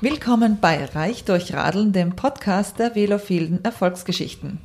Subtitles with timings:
[0.00, 4.60] Willkommen bei Reich durch Radeln, dem Podcast der velophilen Erfolgsgeschichten.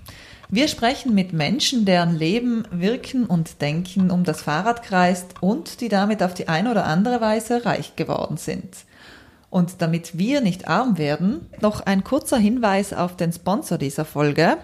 [0.47, 5.89] Wir sprechen mit Menschen, deren Leben, Wirken und Denken um das Fahrrad kreist und die
[5.89, 8.85] damit auf die eine oder andere Weise reich geworden sind.
[9.49, 14.57] Und damit wir nicht arm werden, noch ein kurzer Hinweis auf den Sponsor dieser Folge.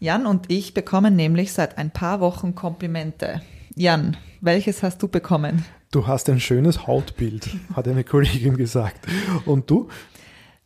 [0.00, 3.42] Jan und ich bekommen nämlich seit ein paar Wochen Komplimente.
[3.74, 5.66] Jan, welches hast du bekommen?
[5.90, 9.06] Du hast ein schönes Hautbild, hat eine Kollegin gesagt.
[9.44, 9.88] Und du?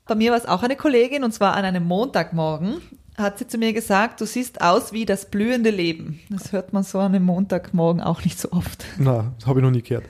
[0.08, 2.80] Bei mir war es auch eine Kollegin und zwar an einem Montagmorgen
[3.18, 6.20] hat sie zu mir gesagt, du siehst aus wie das blühende Leben.
[6.30, 8.84] Das hört man so an einem Montagmorgen auch nicht so oft.
[8.98, 10.06] Na, das habe ich noch nie gehört.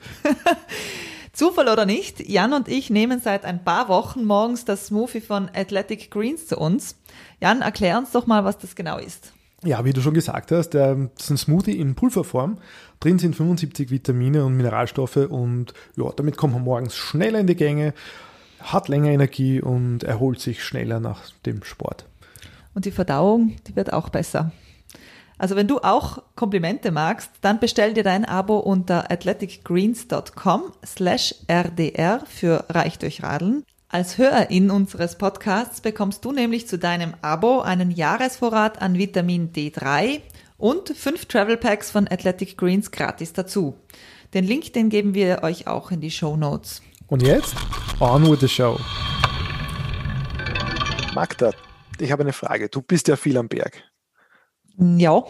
[1.32, 5.50] Zufall oder nicht, Jan und ich nehmen seit ein paar Wochen morgens das Smoothie von
[5.52, 6.96] Athletic Greens zu uns.
[7.40, 9.32] Jan, erklär uns doch mal, was das genau ist.
[9.64, 12.58] Ja, wie du schon gesagt hast, das ist ein Smoothie in Pulverform.
[13.00, 17.56] Drin sind 75 Vitamine und Mineralstoffe und ja, damit kommt man morgens schneller in die
[17.56, 17.94] Gänge,
[18.60, 22.06] hat länger Energie und erholt sich schneller nach dem Sport.
[22.74, 24.52] Und die Verdauung, die wird auch besser.
[25.38, 32.24] Also wenn du auch Komplimente magst, dann bestell dir dein Abo unter athleticgreens.com slash rdr
[32.26, 33.64] für Reich durch Radeln.
[33.88, 40.20] Als Hörerin unseres Podcasts bekommst du nämlich zu deinem Abo einen Jahresvorrat an Vitamin D3
[40.58, 43.76] und fünf Travel Packs von Athletic Greens gratis dazu.
[44.34, 46.82] Den Link, den geben wir euch auch in die Show Notes.
[47.08, 47.54] Und jetzt
[48.00, 48.78] on with the show.
[51.14, 51.52] Magda,
[51.98, 52.68] ich habe eine Frage.
[52.68, 53.82] Du bist ja viel am Berg.
[54.76, 55.24] Ja.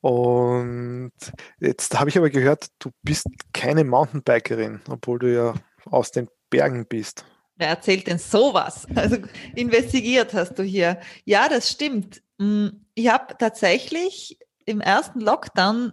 [0.00, 1.10] Und
[1.58, 5.54] jetzt habe ich aber gehört, du bist keine Mountainbikerin, obwohl du ja
[5.86, 7.24] aus den Bergen bist.
[7.56, 8.86] Wer erzählt denn sowas?
[8.94, 9.16] Also
[9.56, 11.00] investigiert hast du hier.
[11.24, 12.22] Ja, das stimmt.
[12.38, 15.92] Mm, ich habe tatsächlich im ersten Lockdown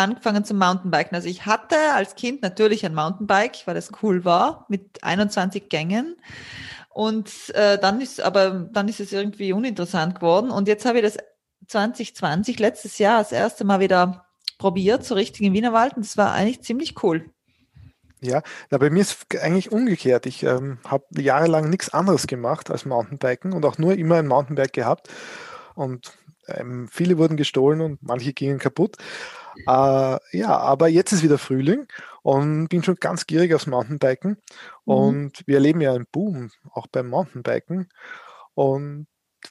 [0.00, 1.14] angefangen zum Mountainbiken.
[1.14, 6.16] Also ich hatte als Kind natürlich ein Mountainbike, weil das cool war, mit 21 Gängen.
[6.88, 10.50] Und äh, dann ist, aber dann ist es irgendwie uninteressant geworden.
[10.50, 11.18] Und jetzt habe ich das
[11.68, 14.26] 2020, letztes Jahr, das erste Mal wieder
[14.58, 15.96] probiert, so richtig im Wienerwald.
[15.96, 17.30] Und das war eigentlich ziemlich cool.
[18.20, 20.26] Ja, na, bei mir ist eigentlich umgekehrt.
[20.26, 24.74] Ich ähm, habe jahrelang nichts anderes gemacht als Mountainbiken und auch nur immer ein Mountainbike
[24.74, 25.08] gehabt.
[25.74, 26.12] Und
[26.46, 28.96] ähm, viele wurden gestohlen und manche gingen kaputt.
[29.66, 31.86] Äh, ja, aber jetzt ist wieder Frühling
[32.22, 34.30] und bin schon ganz gierig aufs Mountainbiken.
[34.30, 34.94] Mhm.
[34.94, 37.88] Und wir erleben ja einen Boom auch beim Mountainbiken.
[38.54, 39.06] Und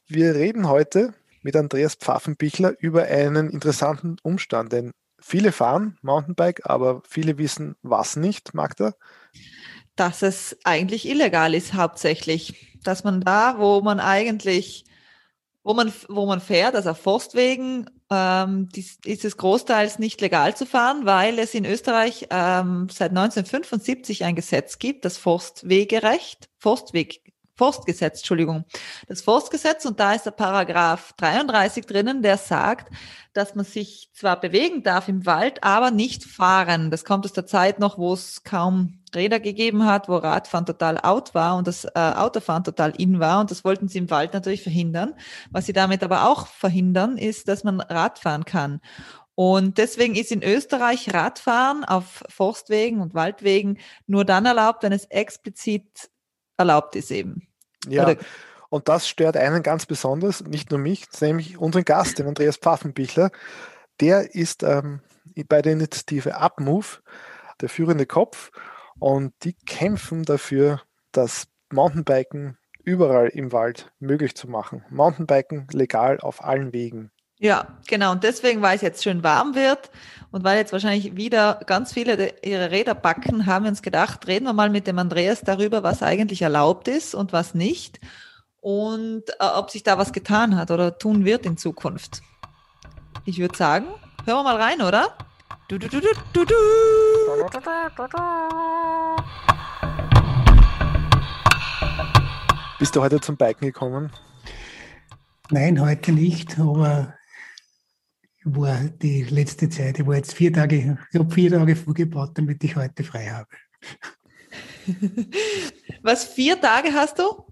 [0.07, 7.01] wir reden heute mit Andreas Pfaffenbichler über einen interessanten Umstand, denn viele fahren Mountainbike, aber
[7.07, 8.93] viele wissen was nicht, Magda?
[9.95, 12.77] Dass es eigentlich illegal ist hauptsächlich.
[12.83, 14.85] Dass man da, wo man eigentlich,
[15.63, 20.65] wo man, wo man fährt, also auf Forstwegen, ähm, ist es großteils nicht legal zu
[20.65, 27.21] fahren, weil es in Österreich ähm, seit 1975 ein Gesetz gibt, das Forstwegerecht, Forstweg,
[27.59, 28.63] Forstgesetz, Entschuldigung,
[29.09, 32.89] das Forstgesetz und da ist der Paragraph 33 drinnen, der sagt,
[33.33, 36.89] dass man sich zwar bewegen darf im Wald, aber nicht fahren.
[36.89, 40.99] Das kommt aus der Zeit noch, wo es kaum Räder gegeben hat, wo Radfahren total
[40.99, 44.33] out war und das äh, Autofahren total in war und das wollten sie im Wald
[44.33, 45.13] natürlich verhindern.
[45.51, 48.79] Was sie damit aber auch verhindern, ist, dass man Radfahren kann.
[49.35, 55.05] Und deswegen ist in Österreich Radfahren auf Forstwegen und Waldwegen nur dann erlaubt, wenn es
[55.05, 56.09] explizit
[56.59, 57.48] erlaubt ist eben.
[57.87, 58.15] Ja.
[58.69, 63.31] Und das stört einen ganz besonders, nicht nur mich, nämlich unseren Gast, den Andreas Pfaffenbichler.
[63.99, 65.01] Der ist ähm,
[65.47, 67.01] bei der Initiative UpMove
[67.61, 68.51] der führende Kopf
[68.99, 70.81] und die kämpfen dafür,
[71.11, 74.85] das Mountainbiken überall im Wald möglich zu machen.
[74.89, 77.11] Mountainbiken legal auf allen Wegen.
[77.39, 78.11] Ja, genau.
[78.11, 79.89] Und deswegen, weil es jetzt schön warm wird
[80.31, 84.43] und weil jetzt wahrscheinlich wieder ganz viele ihre Räder backen, haben wir uns gedacht, reden
[84.43, 87.99] wir mal mit dem Andreas darüber, was eigentlich erlaubt ist und was nicht
[88.59, 92.21] und äh, ob sich da was getan hat oder tun wird in Zukunft.
[93.23, 93.85] Ich würde sagen,
[94.25, 95.15] hören wir mal rein, oder?
[95.69, 96.55] Du, du, du, du, du, du.
[102.79, 104.11] Bist du heute zum Biken gekommen?
[105.51, 107.13] Nein, heute nicht, aber
[108.43, 112.63] war die letzte Zeit, ich war jetzt vier Tage, ich habe vier Tage vorgebaut, damit
[112.63, 113.49] ich heute frei habe.
[116.03, 117.45] Was, vier Tage hast du?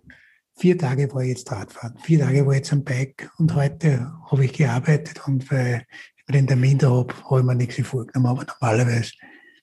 [0.55, 4.11] Vier Tage war ich jetzt Radfahren, vier Tage war ich jetzt am Bike und heute
[4.31, 5.85] habe ich gearbeitet und weil
[6.17, 9.11] ich den Termin da habe, habe ich mir nichts vorgenommen, aber normalerweise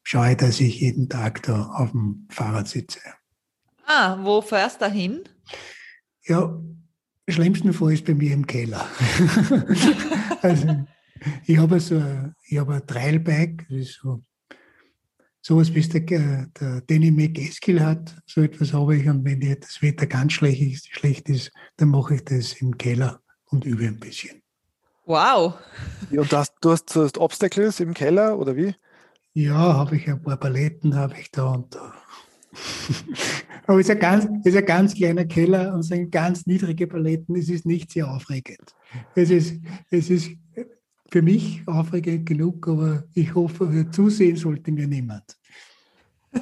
[0.05, 3.01] schaue ich, dass ich jeden Tag da auf dem Fahrrad sitze.
[3.87, 5.25] Ah, wo fährst du hin?
[6.27, 6.59] Ja,
[7.29, 8.87] schlimmsten Fall ist bei mir im Keller.
[10.43, 10.87] also,
[11.47, 12.03] ich habe so
[12.47, 14.23] ich habe ein Trailbike, das ist so
[15.45, 19.07] sowas wie es der, der Danny McEskill hat, so etwas habe ich.
[19.07, 23.21] Und wenn das Wetter ganz schlecht ist, schlecht ist, dann mache ich das im Keller
[23.51, 24.43] und übe ein bisschen.
[25.05, 25.55] Wow.
[26.11, 28.75] Ja, und das, du hast, du hast Obstacles im Keller oder wie?
[29.35, 31.93] Ja, habe ich ein paar Paletten, habe ich da und da.
[33.67, 36.87] Aber es ist, ein ganz, es ist ein ganz kleiner Keller und sind ganz niedrige
[36.87, 37.37] Paletten.
[37.37, 38.75] Es ist nicht sehr aufregend.
[39.15, 39.57] Es ist,
[39.91, 40.31] es ist
[41.11, 45.39] für mich aufregend genug, aber ich hoffe, zusehen sollte mir niemand.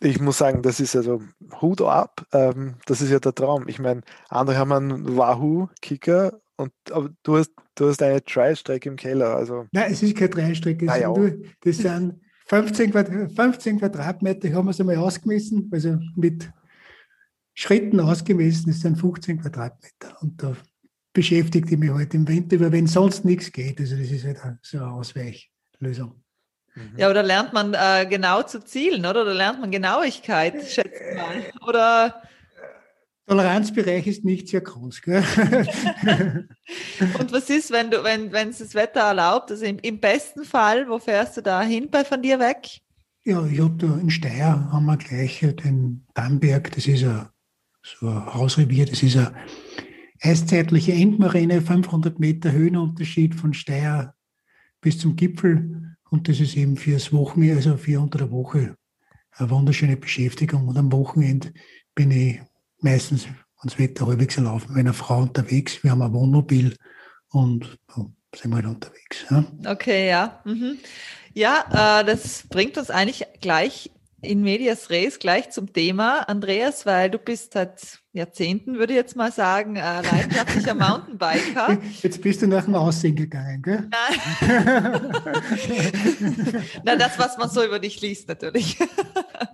[0.00, 1.22] Ich muss sagen, das ist also
[1.60, 2.26] Hut ab.
[2.32, 3.68] Ähm, das ist ja der Traum.
[3.68, 8.96] Ich meine, andere haben einen Wahoo-Kicker und aber du hast, du hast eine Tri-Strecke im
[8.96, 9.36] Keller.
[9.36, 9.66] Also.
[9.72, 10.90] Nein, es ist keine Tri-Strecke.
[10.90, 11.14] Ah, ja.
[11.60, 16.50] Das sind 15, Quadrat, 15 Quadratmeter, haben wir es einmal ausgemessen, also mit
[17.54, 20.20] Schritten ausgemessen, das sind 15 Quadratmeter.
[20.20, 20.56] Und da
[21.14, 24.24] beschäftigt ich mich heute halt im Winter, weil wenn sonst nichts geht, also das ist
[24.24, 26.22] halt so eine Ausweichlösung.
[26.74, 26.98] Mhm.
[26.98, 29.22] Ja, oder lernt man äh, genau zu zielen, oder?
[29.22, 31.68] Oder lernt man Genauigkeit, schätze ich mal.
[31.68, 32.22] Oder
[33.26, 35.00] Toleranzbereich ist nicht sehr groß.
[35.00, 35.24] Gell?
[37.18, 39.50] Und was ist, wenn du, wenn, wenn es das Wetter erlaubt?
[39.50, 42.80] Also im, im besten Fall, wo fährst du da hin bei von dir weg?
[43.24, 47.28] Ja, ich habe da in Steyr haben wir gleich den Dammberg, das ist ein,
[47.82, 49.32] so ein Hausrevier, das ist eine
[50.24, 54.14] eiszeitliche Endmoräne, 500 Meter Höhenunterschied von Steyr
[54.80, 55.96] bis zum Gipfel.
[56.10, 58.76] Und das ist eben fürs Wochenende, also für unter der Woche,
[59.32, 60.68] eine wunderschöne Beschäftigung.
[60.68, 61.52] Und am Wochenende
[61.94, 62.40] bin ich
[62.80, 63.26] meistens,
[63.62, 65.82] das Wetter halbwegs laufen, mit einer Frau unterwegs.
[65.82, 66.76] Wir haben ein Wohnmobil
[67.30, 67.78] und
[68.36, 69.24] sind wir halt unterwegs.
[69.30, 69.44] Ja.
[69.66, 70.42] Okay, ja.
[70.44, 70.76] Mhm.
[71.32, 73.90] Ja, äh, das bringt uns eigentlich gleich
[74.24, 79.16] in Medias Res, gleich zum Thema, Andreas, weil du bist seit Jahrzehnten, würde ich jetzt
[79.16, 81.78] mal sagen, äh, leidenschaftlicher Mountainbiker.
[82.02, 83.90] Jetzt bist du nach dem Aussehen gegangen, gell?
[83.90, 85.12] Nein.
[86.84, 88.78] Na, das, was man so über dich liest, natürlich.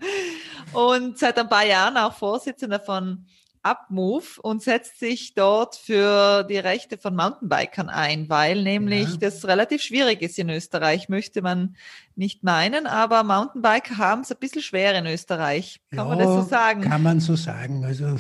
[0.74, 3.24] und seit ein paar Jahren auch Vorsitzender von
[3.62, 9.16] Upmove und setzt sich dort für die Rechte von Mountainbikern ein, weil nämlich ja.
[9.16, 11.76] das relativ schwierig ist in Österreich, möchte man
[12.14, 15.80] nicht meinen, aber Mountainbiker haben es ein bisschen schwer in Österreich.
[15.90, 16.80] Kann ja, man das so sagen?
[16.82, 17.84] Kann man so sagen.
[17.84, 18.16] Also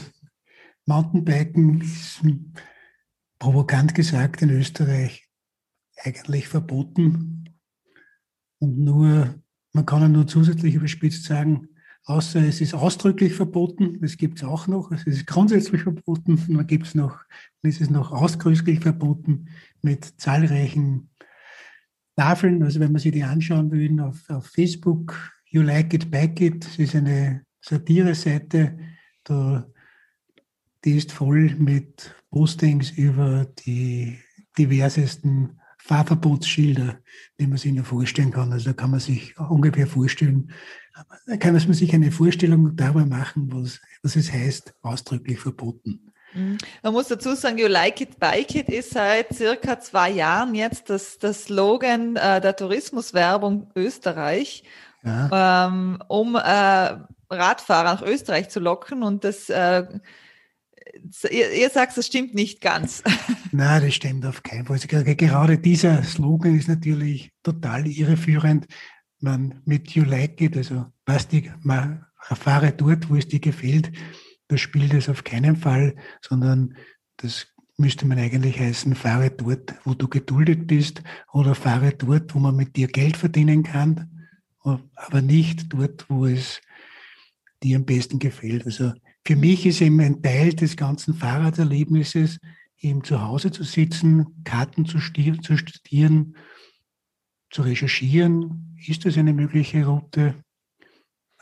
[0.84, 2.20] Mountainbiken ist
[3.38, 5.26] provokant gesagt in Österreich
[5.96, 7.40] eigentlich verboten
[8.58, 9.42] und nur,
[9.72, 11.69] man kann ja nur zusätzlich überspitzt sagen,
[12.10, 16.66] außer es ist ausdrücklich verboten, das gibt es auch noch, es ist grundsätzlich verboten, dann
[16.66, 17.20] gibt es noch,
[17.62, 19.48] es ist noch ausdrücklich verboten
[19.80, 21.08] mit zahlreichen
[22.16, 25.16] Tafeln, also wenn man sich die anschauen will, auf, auf Facebook,
[25.46, 28.76] You Like It, Back It, das ist eine Satire-Seite,
[30.84, 34.18] die ist voll mit Postings über die
[34.58, 37.00] diversesten Fahrverbotsschilder,
[37.38, 38.52] die man sich nur vorstellen kann.
[38.52, 40.52] Also da kann man sich ungefähr vorstellen,
[41.38, 46.12] kann man sich eine Vorstellung darüber machen, was, was es heißt, ausdrücklich verboten.
[46.34, 46.58] Mhm.
[46.82, 50.90] Man muss dazu sagen, You Like It, Bike It ist seit circa zwei Jahren jetzt
[50.90, 54.64] das, das Slogan äh, der Tourismuswerbung Österreich,
[55.02, 55.66] ja.
[55.66, 56.96] ähm, um äh,
[57.30, 59.84] Radfahrer nach Österreich zu locken und das äh,
[61.30, 63.02] ihr, ihr sagt, das stimmt nicht ganz.
[63.52, 64.78] Nein, das stimmt auf keinen Fall.
[64.78, 68.66] Gerade dieser Slogan ist natürlich total irreführend.
[69.20, 73.92] Man mit You Like It, also was die, man fahre dort, wo es dir gefällt,
[74.48, 76.74] das spielt es auf keinen Fall, sondern
[77.18, 81.02] das müsste man eigentlich heißen, fahre dort, wo du geduldet bist
[81.32, 84.28] oder fahre dort, wo man mit dir Geld verdienen kann,
[84.60, 86.60] aber nicht dort, wo es
[87.62, 88.66] dir am besten gefällt.
[88.66, 88.92] Also
[89.26, 92.38] für mich ist eben ein Teil des ganzen Fahrraderlebnisses,
[92.78, 96.36] eben zu Hause zu sitzen, Karten zu, zu studieren,
[97.50, 100.42] zu recherchieren, ist das eine mögliche Route,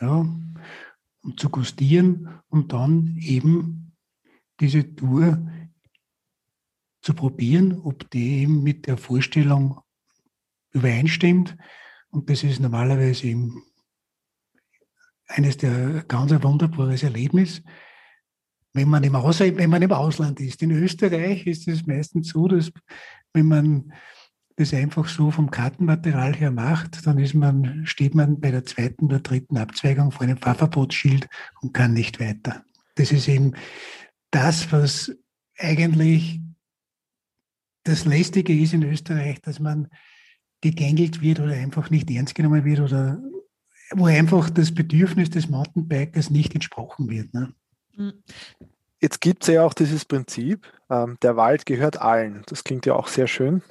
[0.01, 0.27] ja,
[1.23, 3.93] und zu gustieren und dann eben
[4.61, 5.47] diese Tour
[7.03, 9.81] zu probieren, ob die eben mit der Vorstellung
[10.73, 11.57] übereinstimmt.
[12.11, 13.63] Und das ist normalerweise eben
[15.27, 17.63] eines der ganz wunderbares Erlebnis.
[18.73, 20.63] Wenn man, im Aus, wenn man im Ausland ist.
[20.63, 22.71] In Österreich ist es meistens so, dass
[23.33, 23.93] wenn man
[24.59, 29.07] das einfach so vom Kartenmaterial her macht, dann ist man, steht man bei der zweiten
[29.07, 31.29] oder dritten Abzweigung vor einem Fahrverbotsschild
[31.61, 32.65] und kann nicht weiter.
[32.97, 33.55] Das ist eben
[34.33, 35.17] das, was
[35.57, 36.41] eigentlich
[37.85, 39.89] das Lästige ist in Österreich, dass man
[40.61, 43.23] gegängelt wird oder einfach nicht ernst genommen wird oder
[43.93, 47.33] wo einfach das Bedürfnis des Mountainbikers nicht entsprochen wird.
[47.33, 47.55] Ne?
[47.95, 48.13] Hm.
[49.01, 52.43] Jetzt gibt es ja auch dieses Prinzip, ähm, der Wald gehört allen.
[52.47, 53.63] Das klingt ja auch sehr schön.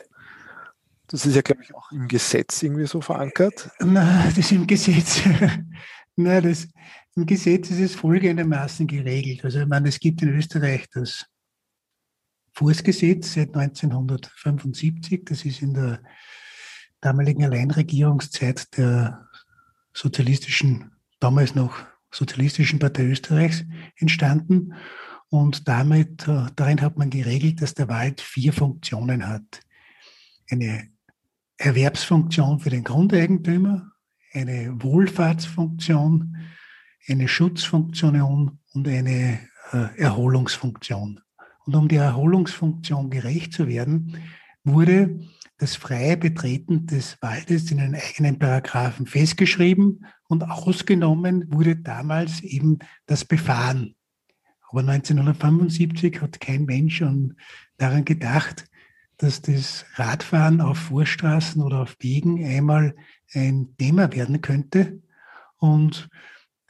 [1.07, 3.69] Das ist ja, glaube ich, auch im Gesetz irgendwie so verankert.
[3.79, 5.21] Na, das ist im Gesetz.
[6.17, 6.67] Na, das,
[7.15, 9.43] im Gesetz ist es folgendermaßen geregelt.
[9.45, 11.25] Also, ich meine, es gibt in Österreich das
[12.53, 15.23] Fußgesetz seit 1975.
[15.25, 16.01] Das ist in der
[16.99, 19.27] damaligen Alleinregierungszeit der
[19.93, 21.75] sozialistischen, damals noch
[22.11, 23.63] sozialistischen Partei Österreichs
[23.95, 24.73] entstanden.
[25.29, 29.61] Und damit, äh, darin hat man geregelt, dass der Wald vier Funktionen hat.
[30.49, 30.89] Eine
[31.57, 33.91] Erwerbsfunktion für den Grundeigentümer,
[34.33, 36.35] eine Wohlfahrtsfunktion,
[37.07, 39.39] eine Schutzfunktion und eine
[39.71, 41.19] äh, Erholungsfunktion.
[41.65, 44.17] Und um der Erholungsfunktion gerecht zu werden,
[44.63, 45.19] wurde
[45.57, 52.79] das freie Betreten des Waldes in einen eigenen Paragraphen festgeschrieben und ausgenommen wurde damals eben
[53.07, 53.95] das Befahren.
[54.69, 57.03] Aber 1975 hat kein Mensch
[57.77, 58.66] daran gedacht,
[59.17, 62.95] dass das Radfahren auf Vorstraßen oder auf Wegen einmal
[63.33, 65.01] ein Thema werden könnte.
[65.57, 66.09] Und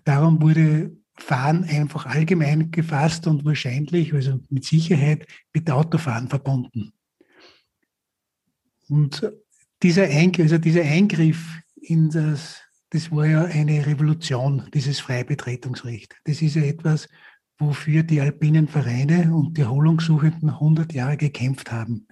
[0.05, 6.93] darum wurde Fahren einfach allgemein gefasst und wahrscheinlich, also mit Sicherheit, mit Autofahren verbunden.
[8.87, 9.29] Und
[9.83, 12.61] dieser Eingriff, also dieser Eingriff in das,
[12.91, 16.15] das war ja eine Revolution, dieses Freibetretungsrecht.
[16.23, 17.07] Das ist ja etwas,
[17.57, 22.06] wofür die alpinen Vereine und die Erholungssuchenden 100 Jahre gekämpft haben.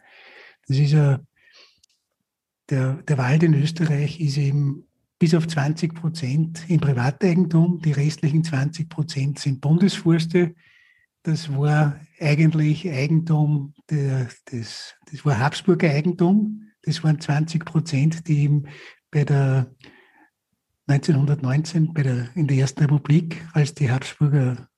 [0.67, 1.19] Das ist ja,
[2.69, 4.87] der, der Wald in Österreich ist eben
[5.19, 10.55] bis auf 20 Prozent im Privateigentum, die restlichen 20 Prozent sind Bundesforste.
[11.23, 16.63] Das war eigentlich Eigentum, der, des, das war Habsburger Eigentum.
[16.83, 18.63] Das waren 20 Prozent, die eben
[19.09, 19.71] bei der
[20.87, 24.69] 1919 bei der, in der Ersten Republik, als die Habsburger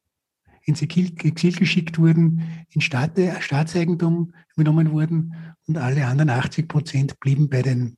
[0.68, 5.34] ins Exil, geschickt wurden, in Staat, Staatseigentum übernommen wurden
[5.66, 7.98] und alle anderen 80 Prozent blieben bei den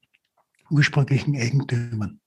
[0.69, 2.21] ursprünglichen Eigentümern.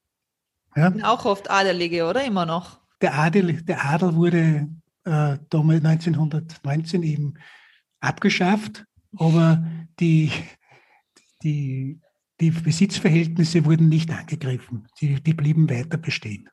[0.75, 0.92] Ja?
[1.04, 2.80] Auch oft Adelige, oder immer noch?
[3.00, 4.68] Der Adel, der Adel wurde
[5.04, 7.34] äh, damals 1919 eben
[8.00, 8.84] abgeschafft,
[9.16, 9.64] aber
[10.00, 10.32] die,
[11.44, 12.00] die,
[12.40, 14.88] die Besitzverhältnisse wurden nicht angegriffen.
[15.00, 16.49] Die, die blieben weiter bestehen.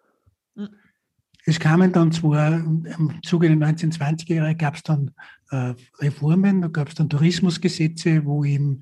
[1.49, 5.09] Es kamen dann zwar im Zuge der 1920er Jahre gab es dann
[5.49, 8.81] äh, Reformen, da gab es dann Tourismusgesetze, wo eben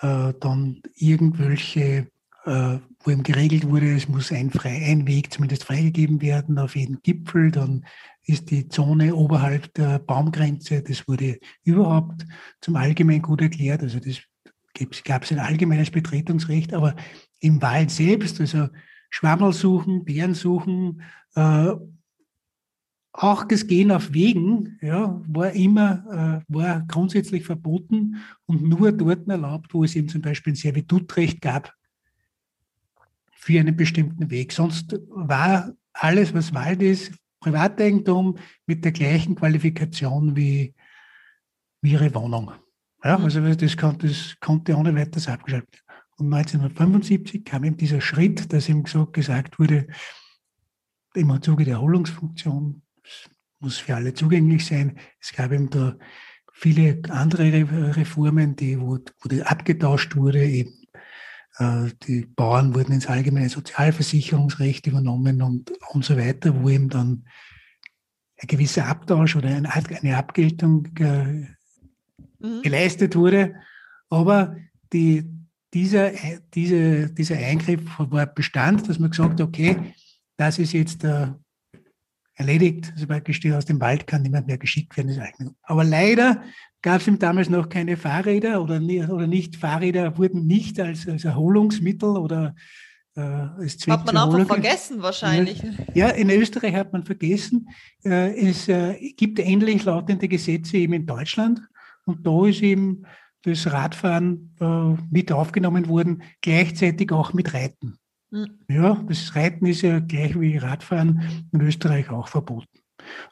[0.00, 2.08] äh, dann irgendwelche,
[2.44, 6.74] äh, wo eben geregelt wurde, es muss ein, frei, ein Weg zumindest freigegeben werden auf
[6.74, 7.84] jeden Gipfel, dann
[8.24, 12.26] ist die Zone oberhalb der Baumgrenze, das wurde überhaupt
[12.60, 14.22] zum Allgemeingut erklärt, also das
[15.04, 16.96] gab es ein allgemeines Betretungsrecht, aber
[17.38, 18.66] im Wald selbst, also
[19.12, 21.02] Schwammel suchen, Bären suchen,
[21.34, 21.72] äh,
[23.12, 28.16] auch das Gehen auf Wegen ja, war immer äh, war grundsätzlich verboten
[28.46, 31.74] und nur dort erlaubt, wo es eben zum Beispiel ein Servitutrecht gab
[33.32, 34.52] für einen bestimmten Weg.
[34.52, 40.74] Sonst war alles, was Wald ist, Privateigentum mit der gleichen Qualifikation wie,
[41.82, 42.52] wie ihre Wohnung.
[43.04, 43.24] Ja, mhm.
[43.24, 45.81] also das, konnte, das konnte ohne weiteres abgeschaltet werden.
[46.22, 49.88] Und 1975 kam eben dieser Schritt, dass ihm so gesagt wurde,
[51.14, 52.82] im Zuge der Erholungsfunktion,
[53.58, 54.98] muss für alle zugänglich sein.
[55.20, 55.96] Es gab eben da
[56.52, 60.86] viele andere Reformen, die, wo, wo abgetauscht wurde, eben
[61.58, 67.24] äh, die Bauern wurden ins allgemeine Sozialversicherungsrecht übernommen und, und so weiter, wo eben dann
[68.40, 71.48] ein gewisser Abtausch oder eine, eine Abgeltung äh,
[72.38, 72.62] mhm.
[72.62, 73.56] geleistet wurde.
[74.08, 74.56] Aber
[74.92, 75.41] die,
[75.74, 76.12] dieser,
[76.54, 79.94] diese, dieser Eingriff war Bestand, dass man gesagt hat, okay,
[80.36, 81.28] das ist jetzt äh,
[82.34, 85.56] erledigt, also praktisch die aus dem Wald kann niemand mehr geschickt werden.
[85.62, 86.42] Aber leider
[86.82, 91.24] gab es ihm damals noch keine Fahrräder oder, oder nicht, Fahrräder wurden nicht als, als
[91.24, 92.54] Erholungsmittel oder
[93.14, 95.62] äh, als Zweck Hat man einfach vergessen wahrscheinlich.
[95.94, 97.68] Ja, in Österreich hat man vergessen.
[98.04, 101.60] Äh, es äh, gibt ähnlich lautende Gesetze eben in Deutschland
[102.04, 103.04] und da ist eben
[103.42, 107.98] das Radfahren äh, mit aufgenommen worden, gleichzeitig auch mit Reiten.
[108.30, 108.58] Mhm.
[108.68, 112.78] Ja, das Reiten ist ja gleich wie Radfahren in Österreich auch verboten.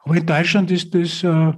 [0.02, 1.52] Aber in Deutschland ist das äh,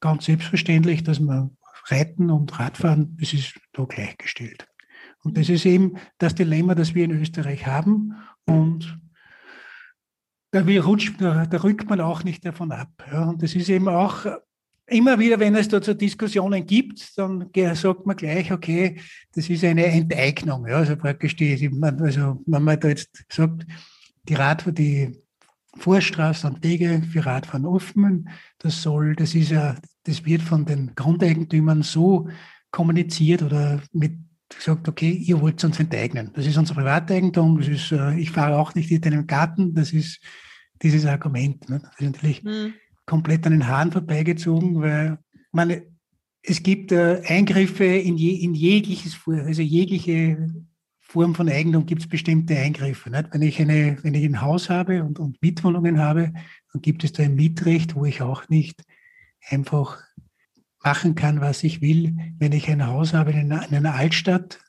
[0.00, 4.66] ganz selbstverständlich, dass man Reiten und Radfahren, das ist da gleichgestellt.
[5.22, 8.14] Und das ist eben das Dilemma, das wir in Österreich haben.
[8.46, 8.98] Und
[10.52, 12.90] da, rutscht, da, da rückt man auch nicht davon ab.
[13.10, 13.24] Ja.
[13.24, 14.26] Und das ist eben auch
[14.88, 19.00] immer wieder, wenn es da zu Diskussionen gibt, dann sagt man gleich, okay,
[19.34, 20.66] das ist eine Enteignung.
[20.66, 23.66] Ja, also praktisch die, also wenn man da jetzt sagt,
[24.28, 25.18] die Rad, die
[25.76, 28.28] Vorstraßen und Wege für Radfahren offen,
[28.58, 32.28] das soll, das ist ja, das wird von den Grundeigentümern so
[32.70, 34.12] kommuniziert oder mit
[34.48, 36.30] gesagt, okay, ihr wollt uns enteignen.
[36.34, 39.92] Das ist unser Privateigentum, das ist, äh, ich fahre auch nicht in deinem Garten, das
[39.92, 40.20] ist
[40.82, 41.68] dieses Argument.
[41.68, 41.80] Ne?
[41.82, 42.72] Das ist natürlich hm.
[43.08, 45.18] Komplett an den Haaren vorbeigezogen, weil
[45.50, 45.80] man,
[46.42, 50.52] es gibt äh, Eingriffe in, je, in jegliches, also jegliche
[51.00, 53.08] Form von Eigentum gibt es bestimmte Eingriffe.
[53.10, 53.28] Nicht?
[53.32, 56.34] Wenn, ich eine, wenn ich ein Haus habe und, und Mietwohnungen habe,
[56.72, 58.84] dann gibt es da ein Mietrecht, wo ich auch nicht
[59.48, 59.98] einfach
[60.84, 62.14] machen kann, was ich will.
[62.38, 64.60] Wenn ich ein Haus habe in einer, in einer Altstadt,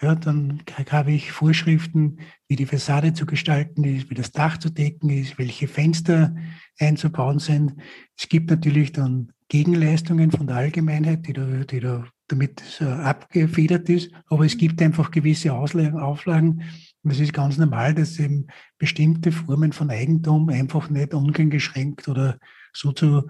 [0.00, 4.70] ja, dann habe ich Vorschriften, wie die Fassade zu gestalten ist, wie das Dach zu
[4.70, 6.36] decken ist, welche Fenster
[6.78, 7.74] einzubauen sind.
[8.16, 13.88] Es gibt natürlich dann Gegenleistungen von der Allgemeinheit, die da, die da damit äh, abgefedert
[13.88, 14.12] ist.
[14.28, 16.62] Aber es gibt einfach gewisse Auslagen, Auflagen.
[17.02, 22.38] Und es ist ganz normal, dass eben bestimmte Formen von Eigentum einfach nicht uneingeschränkt oder
[22.72, 23.28] so zu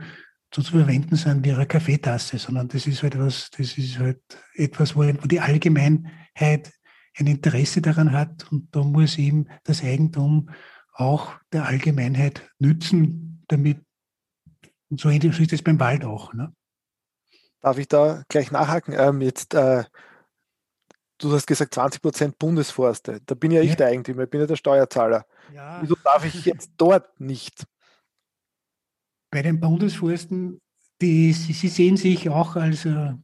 [0.55, 4.21] so zu verwenden sind wie eine Kaffeetasse, sondern das ist halt was, das ist halt
[4.55, 5.41] etwas, wo, die
[6.39, 6.73] Allgemeinheit
[7.17, 10.51] ein Interesse daran hat und da muss eben das Eigentum
[10.93, 13.85] auch der Allgemeinheit nützen, damit,
[14.89, 16.33] und so ist es beim Wald auch.
[16.33, 16.55] Ne?
[17.61, 18.95] Darf ich da gleich nachhaken?
[18.97, 19.85] Ähm, jetzt, äh,
[21.19, 23.21] du hast gesagt 20 Prozent Bundesforste.
[23.27, 25.27] Da bin ja, ja ich der Eigentümer, ich bin ja der Steuerzahler.
[25.53, 25.81] Ja.
[25.83, 27.67] Wieso darf ich jetzt dort nicht?
[29.31, 30.61] bei den Bundesforsten,
[31.01, 33.15] die, sie, sie sehen sich auch als, äh,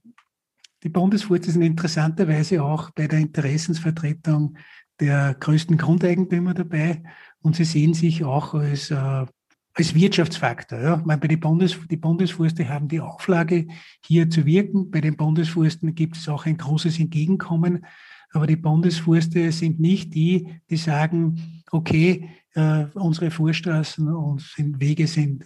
[0.85, 4.57] die Bundesforste sind interessanterweise auch bei der Interessensvertretung
[5.01, 7.03] der größten Grundeigentümer dabei
[7.41, 9.27] und sie sehen sich auch als, äh,
[9.73, 10.81] als Wirtschaftsfaktor.
[10.81, 11.03] Ja.
[11.05, 13.67] Meine, bei den Bundes, die Bundesforste haben die Auflage,
[14.05, 14.91] hier zu wirken.
[14.91, 17.85] Bei den Bundesforsten gibt es auch ein großes Entgegenkommen.
[18.33, 25.45] Aber die Bundesforste sind nicht die, die sagen, okay, äh, unsere Vorstraßen und Wege sind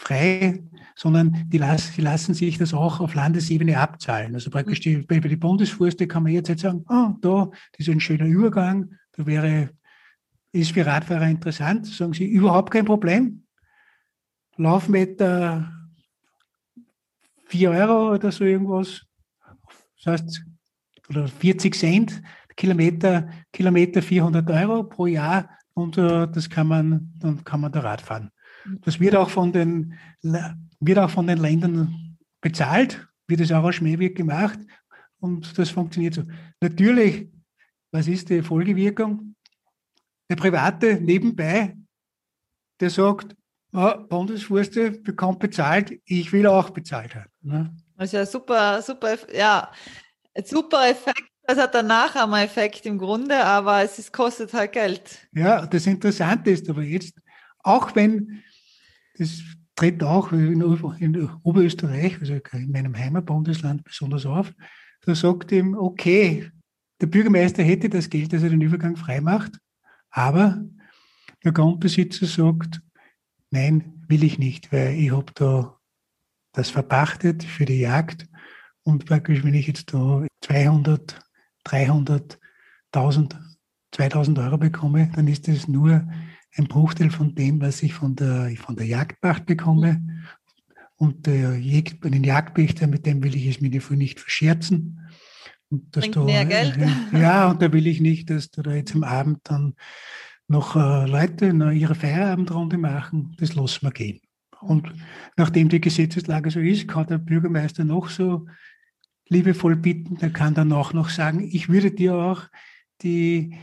[0.00, 0.62] frei,
[0.96, 4.34] sondern die, las, die lassen sich das auch auf Landesebene abzahlen.
[4.34, 8.00] Also praktisch die, bei die Bundesforste kann man jetzt sagen, oh, da, das ist ein
[8.00, 9.70] schöner Übergang, da wäre,
[10.52, 13.44] ist für Radfahrer interessant, sagen sie, überhaupt kein Problem.
[14.56, 15.70] Laufmeter
[17.46, 19.02] 4 Euro oder so irgendwas,
[20.02, 20.44] das heißt,
[21.10, 22.22] oder 40 Cent,
[22.56, 27.80] Kilometer, Kilometer 400 Euro pro Jahr und uh, das kann man, dann kann man da
[27.80, 28.30] Rad fahren.
[28.82, 34.16] Das wird auch von den, wird auch von den Ländern bezahlt, wird auch als Schmähwirk
[34.16, 34.58] gemacht
[35.20, 36.22] und das funktioniert so.
[36.60, 37.28] Natürlich,
[37.92, 39.34] was ist die Folgewirkung?
[40.28, 41.76] Der Private nebenbei,
[42.80, 43.34] der sagt,
[43.72, 47.30] oh, Bundesforste bekommt bezahlt, ich will auch bezahlt haben.
[47.42, 47.76] Ne?
[47.96, 49.70] Das ist ja super, super, ja,
[50.44, 51.28] super Effekt.
[51.42, 55.28] Das hat einen Nachahmer-Effekt im Grunde, aber es ist, kostet halt Geld.
[55.32, 57.18] Ja, das Interessante ist aber jetzt,
[57.58, 58.42] auch wenn
[59.20, 59.42] das
[59.76, 60.62] tritt auch in,
[61.42, 64.52] Oberösterreich, also in meinem Heimatbundesland besonders auf.
[65.02, 66.50] Da sagt ihm, okay,
[67.00, 69.52] der Bürgermeister hätte das Geld, dass er den Übergang frei macht,
[70.10, 70.62] aber
[71.44, 72.82] der Grundbesitzer sagt,
[73.50, 75.78] nein, will ich nicht, weil ich habe da
[76.52, 78.26] das verpachtet für die Jagd
[78.82, 81.20] und praktisch, wenn ich jetzt da 200,
[81.64, 82.38] 300,
[82.92, 83.38] 1000,
[83.92, 86.06] 2000 Euro bekomme, dann ist das nur
[86.56, 90.02] ein Bruchteil von dem, was ich von der, von der Jagdpacht bekomme.
[90.96, 95.00] Und der Jeg den Jagdpächter, mit dem will ich es mir nicht verscherzen.
[95.70, 96.78] Und dass da, mehr Geld.
[97.12, 99.74] Ja, und da will ich nicht, dass da jetzt am Abend dann
[100.48, 103.34] noch äh, Leute noch ihre Feierabendrunde machen.
[103.38, 104.20] Das lassen wir gehen.
[104.60, 104.92] Und
[105.36, 108.46] nachdem die Gesetzeslage so ist, kann der Bürgermeister noch so
[109.28, 112.42] liebevoll bitten, der kann dann auch noch sagen, ich würde dir auch
[113.00, 113.56] die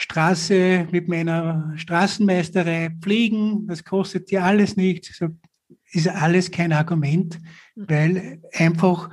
[0.00, 5.18] Straße mit meiner Straßenmeisterei pflegen, das kostet dir alles nichts.
[5.18, 5.28] So,
[5.92, 7.38] ist alles kein Argument,
[7.74, 7.84] mhm.
[7.88, 9.10] weil einfach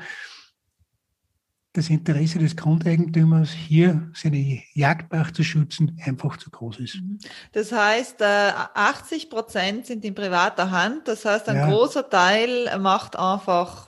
[1.73, 6.95] das Interesse des Grundeigentümers, hier seine Jagdbach zu schützen, einfach zu groß ist.
[6.95, 7.19] Mhm.
[7.52, 11.08] Das heißt, 80 äh, Prozent sind in privater Hand.
[11.08, 11.69] Das heißt, ein ja.
[11.69, 13.87] großer Teil macht einfach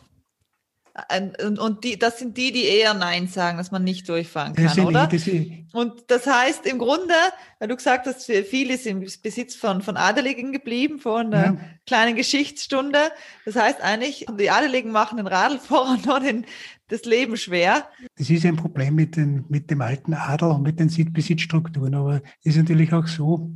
[1.46, 4.66] und, und die, das sind die, die eher Nein sagen, dass man nicht durchfahren kann,
[4.66, 5.08] das oder?
[5.08, 5.28] Das
[5.74, 7.14] und das heißt im Grunde,
[7.60, 11.58] weil du gesagt hast, viel ist im Besitz von, von Adeligen geblieben, vor einer ja.
[11.86, 13.00] kleinen Geschichtsstunde.
[13.46, 16.46] Das heißt eigentlich, die Adeligen machen den Radlfahrer nur den,
[16.88, 17.88] das Leben schwer.
[18.18, 21.96] Das ist ein Problem mit, den, mit dem alten Adel und mit den Besitzstrukturen.
[21.96, 23.52] Aber es ist natürlich auch so,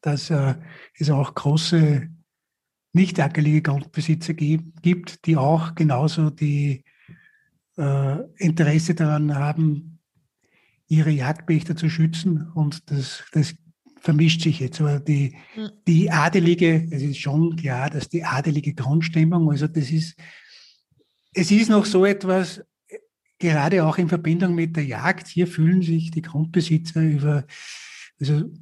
[0.00, 0.54] dass äh,
[0.98, 2.08] es auch große
[2.94, 6.84] nicht ackerlige Grundbesitzer gibt, die auch genauso die
[7.76, 9.98] äh, Interesse daran haben,
[10.86, 12.48] ihre Jagdpächter zu schützen.
[12.54, 13.54] Und das, das
[14.00, 14.80] vermischt sich jetzt.
[14.80, 15.70] Aber die, hm.
[15.86, 20.16] die adelige, es ist schon klar, dass die adelige Grundstimmung, also das ist,
[21.32, 22.62] es ist noch so etwas,
[23.38, 27.44] gerade auch in Verbindung mit der Jagd, hier fühlen sich die Grundbesitzer über,
[28.20, 28.52] also,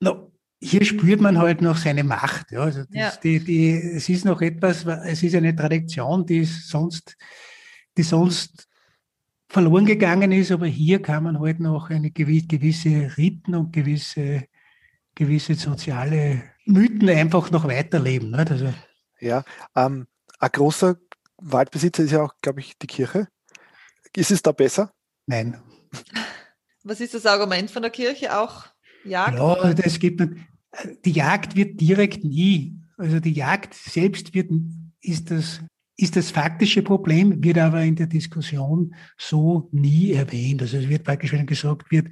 [0.00, 2.50] no, hier spürt man halt noch seine Macht.
[2.50, 2.60] Ja.
[2.60, 3.12] Also ja.
[3.22, 7.16] Die, die, es ist noch etwas, es ist eine Tradition, die sonst,
[7.96, 8.68] die sonst
[9.48, 14.44] verloren gegangen ist, aber hier kann man halt noch eine gewisse Riten und gewisse,
[15.14, 18.30] gewisse soziale Mythen einfach noch weiterleben.
[18.30, 18.50] Nicht?
[18.50, 18.72] Also,
[19.20, 19.44] ja,
[19.76, 20.06] ähm,
[20.38, 20.96] ein großer
[21.38, 23.28] Waldbesitzer ist ja auch, glaube ich, die Kirche.
[24.14, 24.92] Ist es da besser?
[25.26, 25.60] Nein.
[26.82, 28.66] Was ist das Argument von der Kirche auch?
[29.06, 29.38] Jagd?
[29.38, 30.22] Ja, das gibt,
[31.04, 34.50] die Jagd wird direkt nie, also die Jagd selbst wird,
[35.00, 35.60] ist das,
[35.96, 40.62] ist das faktische Problem, wird aber in der Diskussion so nie erwähnt.
[40.62, 42.08] Also es wird praktisch, wenn gesagt wird,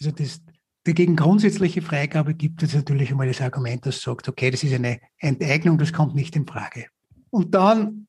[0.00, 0.40] also das,
[0.84, 5.00] dagegen grundsätzliche Freigabe gibt es natürlich einmal das Argument, das sagt, okay, das ist eine
[5.18, 6.86] Enteignung, das kommt nicht in Frage.
[7.30, 8.06] Und dann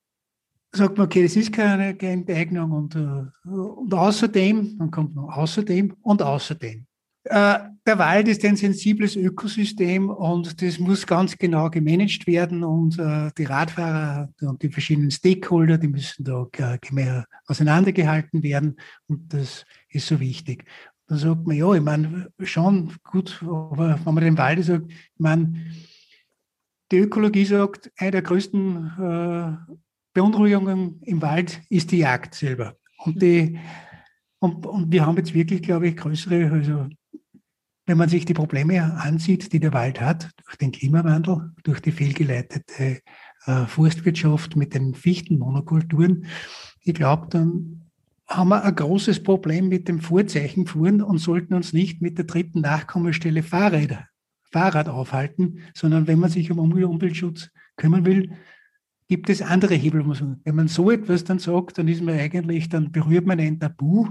[0.72, 5.30] sagt man, okay, das ist keine, keine Enteignung und, äh, und außerdem, dann kommt noch
[5.30, 6.86] außerdem und außerdem.
[7.30, 13.00] Äh, der Wald ist ein sensibles Ökosystem und das muss ganz genau gemanagt werden und
[13.00, 16.48] äh, die Radfahrer und die verschiedenen Stakeholder, die müssen da
[16.92, 20.66] mehr auseinandergehalten werden und das ist so wichtig.
[21.08, 25.20] Dann sagt man, ja, ich meine, schon gut, aber wenn man den Wald sagt, ich
[25.20, 25.66] meine,
[26.92, 29.74] die Ökologie sagt, eine der größten äh,
[30.14, 32.76] Beunruhigungen im Wald ist die Jagd selber.
[33.00, 33.60] Und, die,
[34.40, 36.88] und, und wir haben jetzt wirklich, glaube ich, größere, also
[37.88, 41.94] wenn man sich die Probleme ansieht, die der Wald hat, durch den Klimawandel, durch die
[41.94, 43.02] fehlgeleitete
[43.46, 46.26] äh, Forstwirtschaft mit den Fichtenmonokulturen,
[46.84, 47.90] ich glaube, dann
[48.28, 52.60] haben wir ein großes Problem mit dem Vorzeichenfuhren und sollten uns nicht mit der dritten
[52.60, 54.08] Nachkommastelle Fahrräder,
[54.52, 58.32] Fahrrad aufhalten, sondern wenn man sich um Umweltschutz kümmern will,
[59.08, 60.06] gibt es andere Hebel.
[60.44, 64.08] Wenn man so etwas dann sagt, dann ist man eigentlich, dann berührt man ein Tabu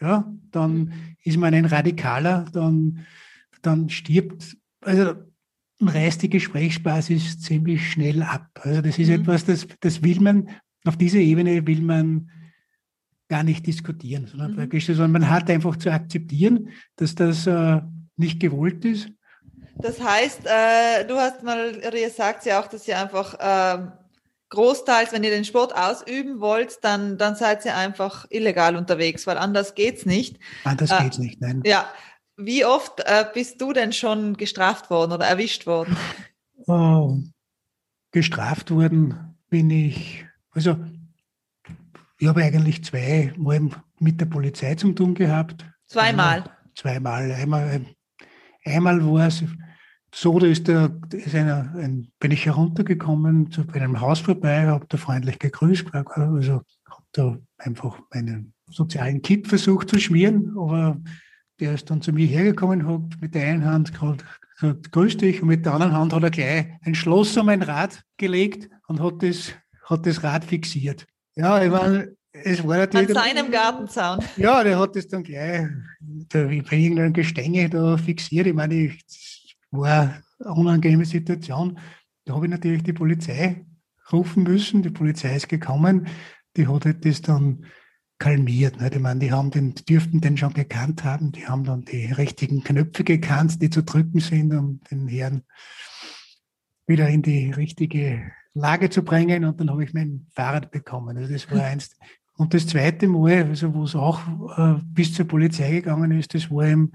[0.00, 3.06] ja, dann ist man ein Radikaler, dann,
[3.62, 5.14] dann stirbt, also
[5.80, 8.48] reißt die Gesprächsbasis ziemlich schnell ab.
[8.62, 9.14] Also das ist mhm.
[9.14, 10.48] etwas, das, das will man,
[10.84, 12.30] auf dieser Ebene will man
[13.28, 14.80] gar nicht diskutieren, sondern mhm.
[14.80, 17.80] sondern man hat einfach zu akzeptieren, dass das äh,
[18.16, 19.08] nicht gewollt ist.
[19.76, 23.86] Das heißt, äh, du hast mal, Ria sagt ja auch, dass sie einfach äh,
[24.50, 29.38] großteils, wenn ihr den Sport ausüben wollt, dann, dann seid ihr einfach illegal unterwegs, weil
[29.38, 30.38] anders geht's nicht.
[30.64, 31.62] Anders äh, geht's nicht, nein.
[31.64, 31.88] Ja.
[32.36, 35.96] Wie oft äh, bist du denn schon gestraft worden oder erwischt worden?
[36.66, 37.18] Oh,
[38.12, 40.76] gestraft worden bin ich, also
[42.18, 45.64] ich habe eigentlich zweimal mit der Polizei zu tun gehabt.
[45.86, 46.40] Zweimal?
[46.40, 47.32] Also, zweimal.
[47.32, 47.86] Einmal,
[48.64, 49.42] einmal war es
[50.14, 54.86] so, da ist, der, ist einer, ein, bin ich heruntergekommen, zu einem Haus vorbei, habe
[54.88, 61.00] da freundlich gegrüßt, also habe da einfach meinen sozialen Kit versucht zu schmieren, aber
[61.60, 64.24] der ist dann zu mir hergekommen, hat mit der einen Hand gesagt,
[64.92, 68.02] grüß dich, und mit der anderen Hand hat er gleich ein Schloss um ein Rad
[68.16, 69.52] gelegt und hat das,
[69.84, 71.06] hat das Rad fixiert.
[71.36, 73.16] Ja, ich meine, es war natürlich.
[73.16, 74.20] An seinem Gartenzaun.
[74.36, 75.66] Ja, der hat das dann gleich
[76.00, 78.46] da, bei irgendeinem Gestänge da fixiert.
[78.46, 79.04] Ich meine, ich,
[79.70, 81.78] war eine unangenehme Situation.
[82.24, 83.64] Da habe ich natürlich die Polizei
[84.12, 84.82] rufen müssen.
[84.82, 86.06] Die Polizei ist gekommen.
[86.56, 87.64] Die hat halt das dann
[88.18, 88.80] kalmiert.
[88.80, 88.94] Nicht?
[88.94, 91.32] Ich meine, die haben den, dürften den schon gekannt haben.
[91.32, 95.42] Die haben dann die richtigen Knöpfe gekannt, die zu drücken sind, um den Herrn
[96.86, 99.44] wieder in die richtige Lage zu bringen.
[99.44, 101.16] Und dann habe ich mein Fahrrad bekommen.
[101.16, 101.96] Also das war eins.
[102.36, 104.20] Und das zweite Mal, also wo es auch
[104.56, 106.92] äh, bis zur Polizei gegangen ist, das war im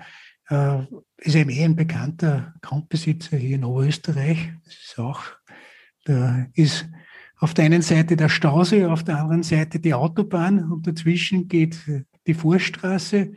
[0.50, 0.80] äh,
[1.18, 4.52] ist eben eh ein bekannter Grundbesitzer hier in Oberösterreich.
[4.64, 5.22] Das ist auch,
[6.06, 6.88] da ist
[7.38, 11.78] auf der einen Seite der Stausee, auf der anderen Seite die Autobahn und dazwischen geht
[12.28, 13.34] die Forststraße,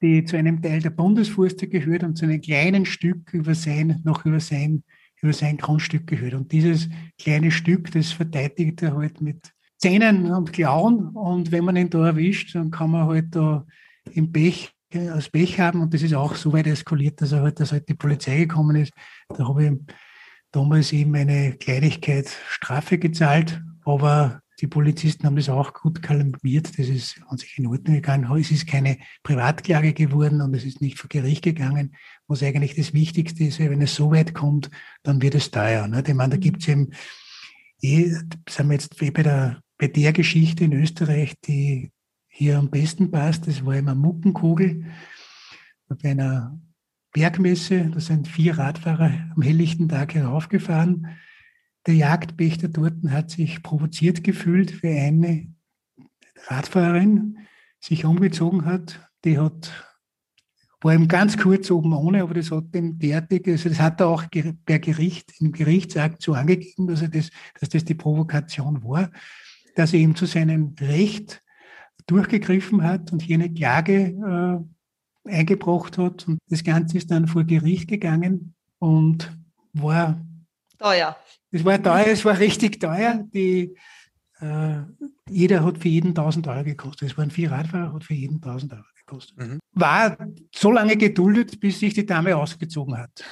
[0.00, 4.24] die zu einem Teil der Bundesforste gehört und zu einem kleinen Stück über sein, noch
[4.24, 4.82] über sein,
[5.20, 6.34] über sein Grundstück gehört.
[6.34, 11.08] Und dieses kleine Stück, das verteidigt er halt mit Zähnen und Klauen.
[11.10, 13.64] Und wenn man ihn da erwischt, dann kann man halt da
[14.10, 17.60] im Pech als Pech haben und das ist auch so weit eskaliert, dass, er halt,
[17.60, 18.92] dass halt die Polizei gekommen ist.
[19.28, 19.72] Da habe ich
[20.50, 26.78] damals eben eine Kleinigkeit Strafe gezahlt, aber die Polizisten haben das auch gut kalmiert.
[26.78, 28.30] Das ist an sich in Ordnung gegangen.
[28.38, 31.96] Es ist keine Privatklage geworden und es ist nicht vor Gericht gegangen,
[32.28, 33.58] was eigentlich das Wichtigste ist.
[33.58, 34.70] Wenn es so weit kommt,
[35.02, 35.88] dann wird es teuer.
[35.88, 36.04] Ne?
[36.06, 36.92] Ich meine, da gibt es eben,
[37.80, 38.14] eh,
[38.48, 41.90] sind wir jetzt eh bei der, bei der Geschichte in Österreich, die
[42.34, 44.86] hier am besten passt, das war immer Muckenkugel
[45.88, 46.58] bei einer
[47.12, 47.90] Bergmesse.
[47.92, 51.08] Da sind vier Radfahrer am helllichten Tag heraufgefahren.
[51.86, 55.52] Der Jagdpächter dort hat sich provoziert gefühlt, für eine
[56.46, 57.38] Radfahrerin
[57.80, 59.70] sich umgezogen hat, die hat
[60.80, 64.08] war ihm ganz kurz oben ohne, aber das hat ihm derartig, also das hat er
[64.08, 64.24] auch
[64.64, 69.12] per Gericht, im Gerichtsakt so angegeben, dass, er das, dass das die Provokation war,
[69.76, 71.40] dass er ihm zu seinem Recht
[72.06, 74.64] durchgegriffen hat und hier eine Klage
[75.24, 76.26] äh, eingebracht hat.
[76.28, 79.32] Und das Ganze ist dann vor Gericht gegangen und
[79.72, 80.20] war
[80.78, 81.16] teuer.
[81.50, 83.24] Es war teuer, es war richtig teuer.
[83.32, 83.74] Die,
[84.40, 84.78] äh,
[85.28, 87.10] jeder hat für jeden 1000 Euro gekostet.
[87.10, 89.38] Es waren vier Radfahrer, hat für jeden 1000 Euro gekostet.
[89.38, 89.58] Mhm.
[89.72, 90.16] War
[90.54, 93.24] so lange geduldet, bis sich die Dame ausgezogen hat.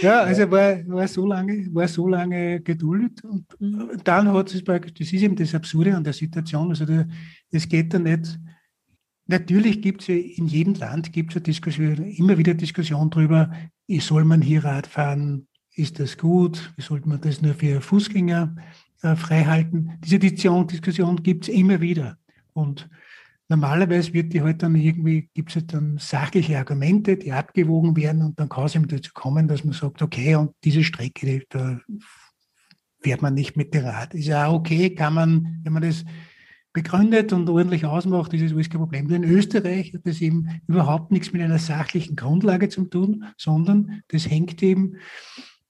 [0.00, 3.90] Ja, also war, war, so lange, war so lange geduldet und mhm.
[4.04, 6.84] dann hat es praktisch, das ist eben das Absurde an der Situation, also
[7.50, 8.38] es geht da nicht,
[9.26, 13.50] natürlich gibt es in jedem Land gibt es Diskussion, immer wieder Diskussion darüber,
[14.00, 18.54] soll man hier Rad fahren, ist das gut, sollte man das nur für Fußgänger
[19.02, 19.92] äh, frei halten.
[20.04, 22.18] Diese Diskussion, Diskussion gibt es immer wieder
[22.52, 22.88] und
[23.48, 28.22] Normalerweise wird die halt dann irgendwie, gibt es halt dann sachliche Argumente, die abgewogen werden
[28.22, 31.78] und dann kann es eben dazu kommen, dass man sagt, okay, und diese Strecke, da
[33.00, 34.14] fährt man nicht mit dem Rad.
[34.14, 36.04] Ist ja okay, kann man, wenn man das
[36.72, 39.10] begründet und ordentlich ausmacht, ist es alles kein Problem.
[39.10, 44.28] in Österreich hat das eben überhaupt nichts mit einer sachlichen Grundlage zu tun, sondern das
[44.28, 44.96] hängt eben,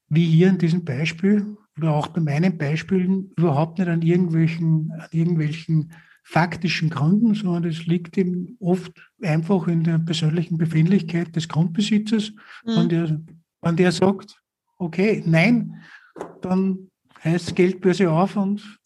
[0.09, 5.09] wie hier in diesem Beispiel oder auch bei meinen Beispielen, überhaupt nicht an irgendwelchen, an
[5.11, 5.93] irgendwelchen
[6.25, 12.33] faktischen Gründen, sondern es liegt eben oft einfach in der persönlichen Befindlichkeit des Grundbesitzers.
[12.65, 12.77] Mhm.
[12.77, 13.21] Wenn, der,
[13.61, 14.43] wenn der sagt,
[14.79, 15.83] okay, nein,
[16.41, 16.91] dann
[17.23, 18.79] heißt Geldbörse auf und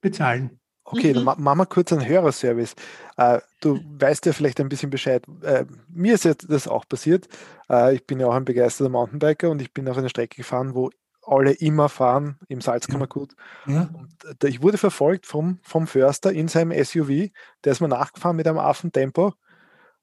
[0.00, 0.58] bezahlen.
[0.84, 1.24] Okay, mhm.
[1.26, 2.74] dann machen wir kurz einen Hörerservice.
[3.16, 5.24] Äh, du weißt ja vielleicht ein bisschen Bescheid.
[5.42, 7.28] Äh, mir ist jetzt das auch passiert.
[7.68, 10.74] Äh, ich bin ja auch ein begeisterter Mountainbiker und ich bin auf eine Strecke gefahren,
[10.74, 10.90] wo
[11.22, 13.34] alle immer fahren im Salzkammergut.
[13.66, 13.90] Ja.
[13.92, 17.30] Und ich wurde verfolgt vom, vom Förster in seinem SUV,
[17.64, 19.34] der ist mir nachgefahren mit einem Affentempo.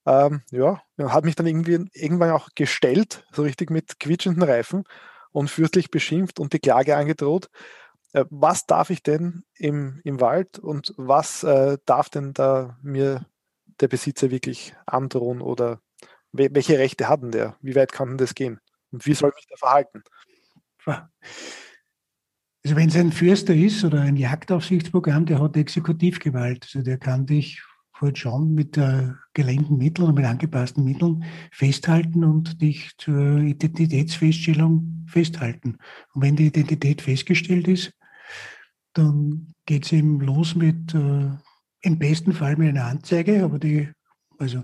[0.06, 4.86] Ähm, ja, hat mich dann irgendwie irgendwann auch gestellt, so richtig mit quietschenden Reifen
[5.32, 7.50] und fürstlich beschimpft und die Klage angedroht.
[8.14, 13.26] Äh, was darf ich denn im, im Wald und was äh, darf denn da mir
[13.82, 15.82] der Besitzer wirklich androhen oder
[16.32, 17.56] welche Rechte hat denn der?
[17.62, 18.60] Wie weit kann denn das gehen?
[18.92, 20.04] Und wie soll ich mich da verhalten?
[20.88, 26.64] Also wenn es ein Fürster ist oder ein Jagdaufsichtsprogramm, der hat Exekutivgewalt.
[26.66, 27.62] Also der kann dich
[28.02, 35.06] halt schon mit äh, gelenkten Mitteln oder mit angepassten Mitteln festhalten und dich zur Identitätsfeststellung
[35.08, 35.78] festhalten.
[36.14, 37.94] Und wenn die Identität festgestellt ist,
[38.94, 41.30] dann geht es eben los mit, äh,
[41.82, 43.90] im besten Fall mit einer Anzeige, aber die,
[44.38, 44.64] also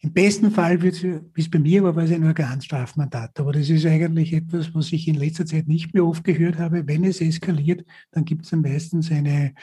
[0.00, 3.38] im besten Fall wird es, wie es bei mir war, war es ein Strafmandat.
[3.40, 6.86] Aber das ist eigentlich etwas, was ich in letzter Zeit nicht mehr oft gehört habe.
[6.86, 9.54] Wenn es eskaliert, dann gibt es dann meistens eine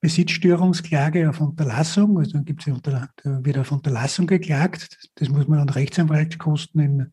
[0.00, 2.18] Besitzstörungsklage auf Unterlassung.
[2.18, 5.10] Also dann gibt's unter, da wird auf Unterlassung geklagt.
[5.14, 7.06] Das muss man an Rechtsanwaltskosten in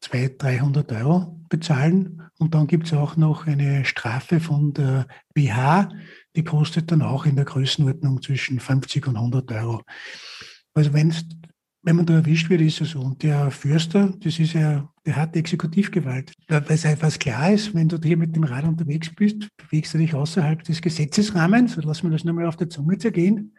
[0.00, 2.22] 200, 300 Euro bezahlen.
[2.38, 5.88] Und dann gibt es auch noch eine Strafe von der BH,
[6.36, 9.82] die kostet dann auch in der Größenordnung zwischen 50 und 100 Euro.
[10.74, 11.14] Also wenn
[11.86, 13.00] wenn man da erwischt wird, ist es so.
[13.00, 16.32] Und der Fürster, das ist ja, der hat Exekutivgewalt.
[16.48, 19.98] Weil es etwas klar ist, wenn du hier mit dem Rad unterwegs bist, bewegst du
[19.98, 23.56] dich außerhalb des Gesetzesrahmens, lass mir das nochmal auf der Zunge zergehen.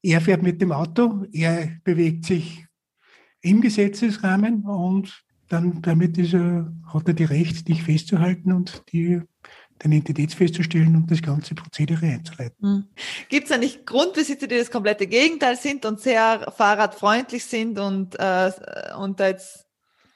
[0.00, 2.64] Er fährt mit dem Auto, er bewegt sich
[3.40, 9.22] im Gesetzesrahmen und dann damit ist er, hat er die Recht, dich festzuhalten und die
[9.84, 12.56] Identität festzustellen und das ganze Prozedere einzuleiten.
[12.60, 12.84] Hm.
[13.28, 18.50] Gibt es eigentlich Grundbesitzer, die das komplette Gegenteil sind und sehr fahrradfreundlich sind und, äh,
[18.98, 19.66] und da jetzt.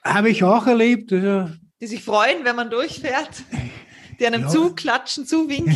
[0.03, 1.13] Habe ich auch erlebt.
[1.13, 3.43] Also, die sich freuen, wenn man durchfährt,
[4.19, 4.47] die einem ja.
[4.49, 5.75] zuklatschen, zuwinken.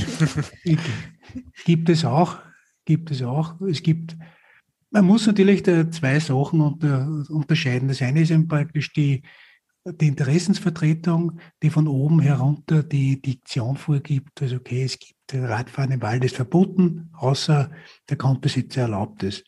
[1.66, 2.38] gibt es auch,
[2.86, 3.60] gibt es auch.
[3.62, 4.16] Es gibt,
[4.92, 7.88] man muss natürlich da zwei Sachen unter, unterscheiden.
[7.88, 9.24] Das eine ist eben praktisch die,
[9.86, 16.02] die Interessensvertretung, die von oben herunter die Diktion vorgibt, also okay, es gibt Radfahren im
[16.02, 17.72] Wald ist verboten, außer
[18.10, 19.44] der Grundbesitzer erlaubt es.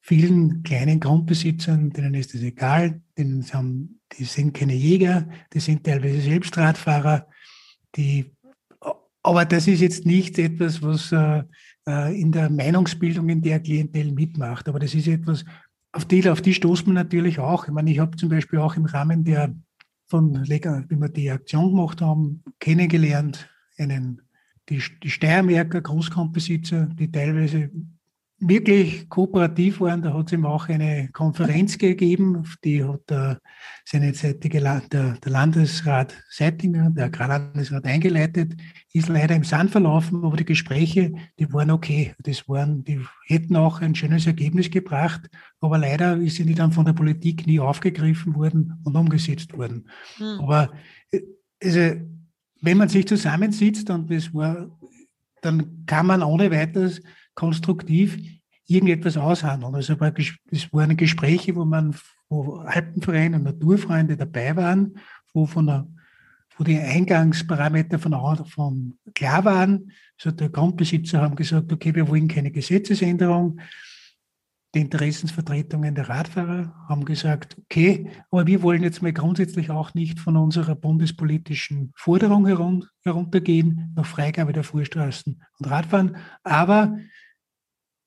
[0.00, 5.84] Vielen kleinen Grundbesitzern, denen ist das egal, denen haben, die sind keine Jäger, die sind
[5.84, 7.28] teilweise selbst Radfahrer,
[7.96, 8.32] die,
[9.22, 11.44] aber das ist jetzt nicht etwas, was äh,
[11.88, 15.44] äh in der Meinungsbildung in der Klientel mitmacht, aber das ist etwas,
[15.92, 17.66] auf die, auf die stoßt man natürlich auch.
[17.66, 19.54] Ich meine, ich habe zum Beispiel auch im Rahmen der
[20.06, 24.22] von Lecker, wie wir die Aktion gemacht haben, kennengelernt, einen,
[24.68, 27.70] die, die Steiermärker Großgrundbesitzer, die teilweise
[28.44, 30.02] wirklich kooperativ waren.
[30.02, 33.38] Da hat es ihm auch eine Konferenz gegeben, die hat der
[33.84, 38.54] seinerzeitige Land, der, der Landesrat Seitinger, der Agrarlandesrat eingeleitet,
[38.92, 42.14] ist leider im Sand verlaufen, aber die Gespräche, die waren okay.
[42.18, 46.84] Das waren, die hätten auch ein schönes Ergebnis gebracht, aber leider ist sie dann von
[46.84, 49.88] der Politik nie aufgegriffen worden und umgesetzt worden.
[50.16, 50.40] Hm.
[50.40, 50.72] Aber
[51.12, 51.20] äh,
[51.62, 51.94] also,
[52.60, 54.68] wenn man sich zusammensitzt und das war,
[55.42, 57.00] dann kann man ohne weiteres
[57.34, 58.18] konstruktiv
[58.66, 59.74] irgendetwas aushandeln.
[59.74, 61.94] Also das waren Gespräche, wo man,
[62.28, 64.98] wo Alpenvereine und Naturfreunde dabei waren,
[65.32, 65.86] wo von der
[66.58, 69.90] wo die Eingangsparameter von, von klar waren.
[70.18, 73.60] Also der Grundbesitzer haben gesagt, okay, wir wollen keine Gesetzesänderung.
[74.74, 80.18] Die Interessensvertretungen der Radfahrer haben gesagt, okay, aber wir wollen jetzt mal grundsätzlich auch nicht
[80.18, 82.46] von unserer bundespolitischen Forderung
[83.02, 86.16] heruntergehen, nach Freigabe der Fuhrstraßen und Radfahren.
[86.42, 86.96] Aber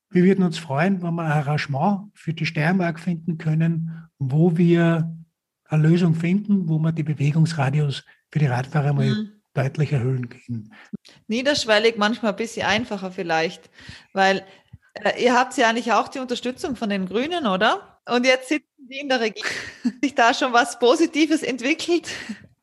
[0.09, 5.13] wir würden uns freuen, wenn wir ein Arrangement für die Steiermark finden können, wo wir
[5.67, 9.31] eine Lösung finden, wo wir die Bewegungsradius für die Radfahrer mal mhm.
[9.53, 10.73] deutlich erhöhen können.
[11.27, 13.69] Niederschwellig, manchmal ein bisschen einfacher vielleicht,
[14.13, 14.43] weil
[14.93, 17.99] äh, ihr habt ja eigentlich auch die Unterstützung von den Grünen, oder?
[18.07, 19.51] Und jetzt sitzen die in der Regierung.
[20.01, 22.09] Sich da schon was Positives entwickelt?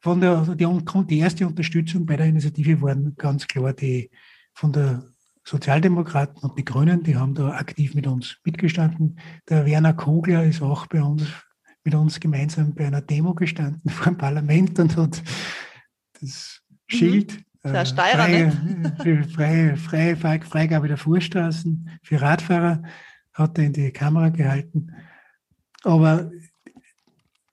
[0.00, 0.66] Von der, die,
[1.06, 4.10] die erste Unterstützung bei der Initiative waren ganz klar die
[4.54, 5.11] von der
[5.44, 9.18] Sozialdemokraten und die Grünen, die haben da aktiv mit uns mitgestanden.
[9.48, 11.24] Der Werner Kogler ist auch bei uns,
[11.84, 15.22] mit uns gemeinsam bei einer Demo gestanden vor dem Parlament und hat
[16.20, 16.76] das mhm.
[16.86, 17.74] Schild mhm.
[17.74, 19.28] äh, Steirer, freie, ne?
[19.34, 22.82] freie, freie, freie Freigabe der Fuhrstraßen für Radfahrer
[23.32, 24.94] hat er in die Kamera gehalten.
[25.82, 26.30] Aber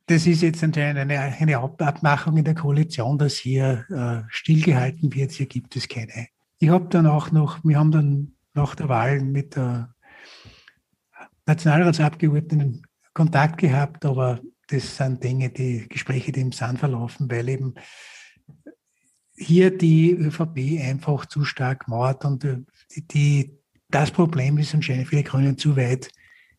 [0.06, 5.32] das ist jetzt anscheinend eine, eine Abmachung in der Koalition, dass hier äh, stillgehalten wird.
[5.32, 6.28] Hier gibt es keine
[6.60, 9.96] ich habe dann auch noch, wir haben dann nach der Wahl mit der
[11.46, 17.74] Nationalratsabgeordneten Kontakt gehabt, aber das sind Dinge, die Gespräche, die im Sand verlaufen, weil eben
[19.36, 22.58] hier die ÖVP einfach zu stark mauert und äh,
[22.94, 23.58] die, die,
[23.90, 26.10] das Problem ist anscheinend für die Grünen zu weit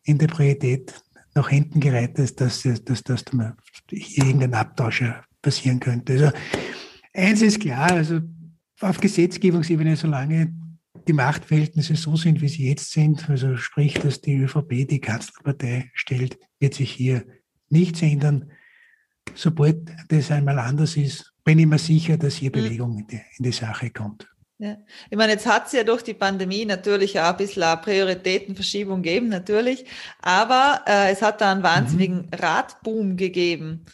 [0.03, 1.01] in der Priorität
[1.35, 3.23] nach hinten gereiht ist, dass, dass, dass, dass
[3.89, 5.03] hier irgendein Abtausch
[5.41, 6.13] passieren könnte.
[6.13, 6.31] Also
[7.13, 8.19] eins ist klar, also
[8.81, 10.53] auf Gesetzgebungsebene, solange
[11.07, 15.89] die Machtverhältnisse so sind, wie sie jetzt sind, also sprich, dass die ÖVP die Kanzlerpartei
[15.93, 17.25] stellt, wird sich hier
[17.69, 18.51] nichts ändern.
[19.35, 22.53] Sobald das einmal anders ist, bin ich mir sicher, dass hier mhm.
[22.53, 24.27] Bewegung in die, in die Sache kommt.
[24.59, 24.77] Ja.
[25.09, 29.01] Ich meine, jetzt hat es ja durch die Pandemie natürlich auch ein bisschen eine Prioritätenverschiebung
[29.01, 29.85] gegeben, natürlich.
[30.21, 32.29] Aber äh, es hat da einen wahnsinnigen mhm.
[32.31, 33.85] Radboom gegeben.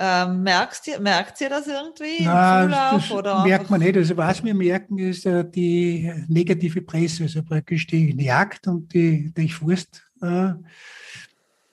[0.00, 2.92] Ähm, merkst ihr, merkt ihr das irgendwie Na, im Zulauf?
[2.92, 3.96] Das oder merkt man nicht.
[3.96, 9.32] Also was wir merken, ist äh, die negative Presse, also praktisch die Jagd und die,
[9.34, 10.02] die Forst.
[10.22, 10.52] Äh,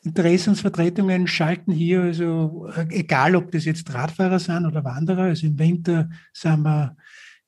[0.06, 5.58] Interessensvertretungen schalten hier, also äh, egal ob das jetzt Radfahrer sind oder Wanderer, also im
[5.58, 6.96] Winter sind wir,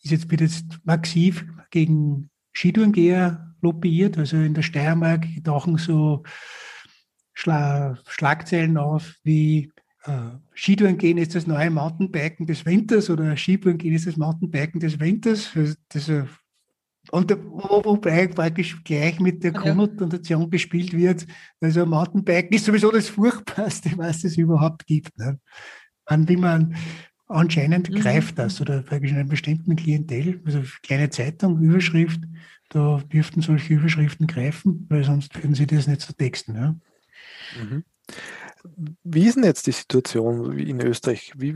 [0.02, 6.24] ist jetzt, wird jetzt massiv gegen Skitourengeher lobbyiert, also in der Steiermark tauchen so
[7.34, 9.72] Schla Schlagzeilen auf wie
[10.54, 15.00] Skitouren gehen ist das neue Mountainbiken des Winters oder Skitouren gehen ist das Mountainbiken des
[15.00, 15.52] Winters.
[15.89, 16.12] Das,
[17.12, 21.26] und wobei praktisch gleich mit der Konnotation gespielt wird.
[21.62, 25.17] Also Mountainbiken ist sowieso das Furchtbarste, was es überhaupt gibt.
[25.17, 25.39] Ne?
[26.10, 26.76] Und wie man
[27.28, 27.96] anscheinend mhm.
[27.96, 32.22] greift das oder praktisch in einem bestimmten Klientel, also kleine Zeitung, Überschrift,
[32.70, 36.56] da dürften solche Überschriften greifen, weil sonst würden sie das nicht so texten.
[36.56, 36.76] Ja?
[37.62, 37.84] Mhm.
[39.04, 41.34] Wie ist denn jetzt die Situation in Österreich?
[41.36, 41.56] Wie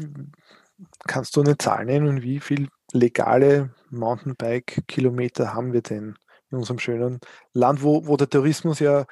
[1.08, 6.16] kannst du eine Zahl nennen, wie viele legale Mountainbike-Kilometer haben wir denn
[6.50, 7.20] in unserem schönen
[7.54, 9.06] Land, wo, wo der Tourismus ja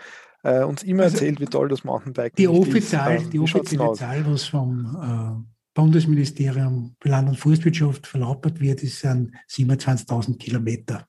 [0.44, 3.26] äh, uns immer also erzählt, wie toll das Mountainbike die offiziell, ist.
[3.26, 9.00] Ähm, die offizielle Zahl, was vom äh, Bundesministerium für Land- und Forstwirtschaft verlautbart wird, ist
[9.00, 11.08] sind 27.000 Kilometer.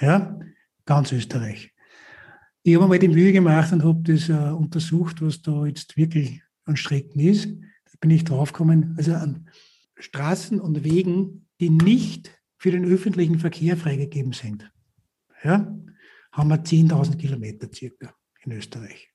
[0.00, 0.38] Ja,
[0.84, 1.72] ganz Österreich.
[2.66, 6.42] Ich habe mal die Mühe gemacht und habe das uh, untersucht, was da jetzt wirklich
[6.64, 7.46] an Strecken ist.
[7.46, 9.48] Da bin ich draufgekommen, also an
[9.94, 14.68] Straßen und Wegen, die nicht für den öffentlichen Verkehr freigegeben sind,
[15.44, 15.78] ja,
[16.32, 18.12] haben wir 10.000 Kilometer circa
[18.42, 19.10] in Österreich.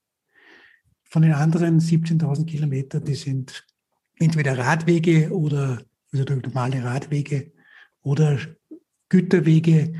[1.04, 3.68] Von den anderen 17.000 Kilometer, die sind
[4.16, 7.52] entweder Radwege oder also normale Radwege
[8.02, 8.40] oder
[9.10, 9.94] Güterwege,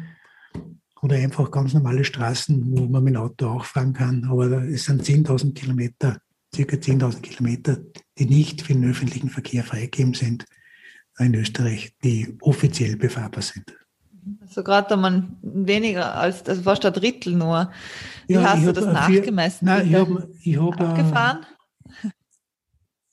[1.02, 4.26] oder einfach ganz normale Straßen, wo man mit dem Auto auch fahren kann.
[4.26, 6.18] Aber es sind 10.000 Kilometer,
[6.54, 7.78] circa 10.000 Kilometer,
[8.18, 10.46] die nicht für den öffentlichen Verkehr freigegeben sind
[11.20, 13.76] in Österreich, die offiziell befahrbar sind.
[14.42, 17.72] Also gerade da man weniger als, also fast ein Drittel nur.
[18.28, 19.66] Wie ja, hast du das nachgemessen?
[19.66, 21.46] Nein, ich habe ich hab, abgefahren.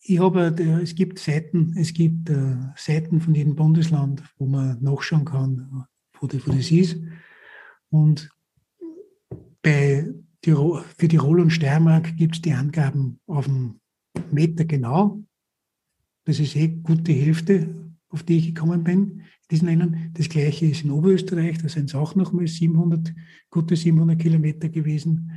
[0.00, 5.24] Ich habe, es gibt Seiten, es gibt äh, Seiten von jedem Bundesland, wo man nachschauen
[5.24, 5.86] kann,
[6.18, 6.96] wo, das, wo das ist.
[7.90, 8.30] Und
[9.62, 10.06] bei
[10.42, 13.80] Tirol, für Tirol und Steiermark gibt es die Angaben auf dem
[14.30, 15.22] Meter genau.
[16.24, 17.74] Das ist eh gut die Hälfte,
[18.10, 20.10] auf die ich gekommen bin, in diesen Ländern.
[20.14, 23.14] Das gleiche ist in Oberösterreich, da sind es auch nochmal 700,
[23.50, 25.32] gute 700 Kilometer gewesen.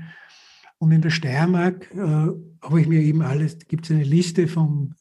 [0.78, 4.96] Und in der Steiermark äh, habe ich mir eben alles, gibt es eine Liste vom,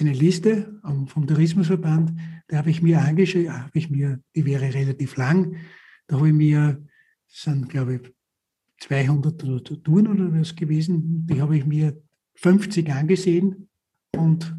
[0.00, 2.12] eine Liste vom Tourismusverband,
[2.48, 5.56] da habe ich mir angeschaut, die wäre relativ lang,
[6.06, 6.82] da habe ich mir,
[7.42, 8.14] sind glaube ich
[8.80, 9.40] 200
[9.84, 11.96] Touren oder was gewesen, die habe ich mir
[12.34, 13.68] 50 angesehen
[14.12, 14.54] und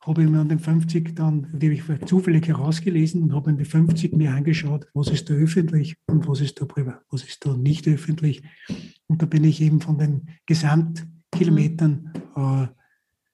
[0.00, 3.66] habe mir an den 50 dann, die habe ich zufällig herausgelesen und habe an den
[3.66, 7.56] 50 mir angeschaut, was ist da öffentlich und was ist da privat, was ist da
[7.56, 8.42] nicht öffentlich.
[9.08, 12.66] Und da bin ich eben von den Gesamtkilometern, äh,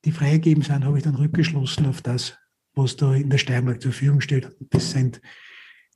[0.04, 2.38] die freigegeben sind, habe ich dann rückgeschlossen auf das,
[2.74, 4.48] was da in der Steiermark zur Verfügung steht.
[4.70, 5.20] Das sind,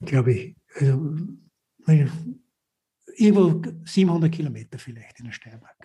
[0.00, 1.16] glaube ich, also,
[3.16, 5.76] irgendwo 700 Kilometer vielleicht in der Steiermark.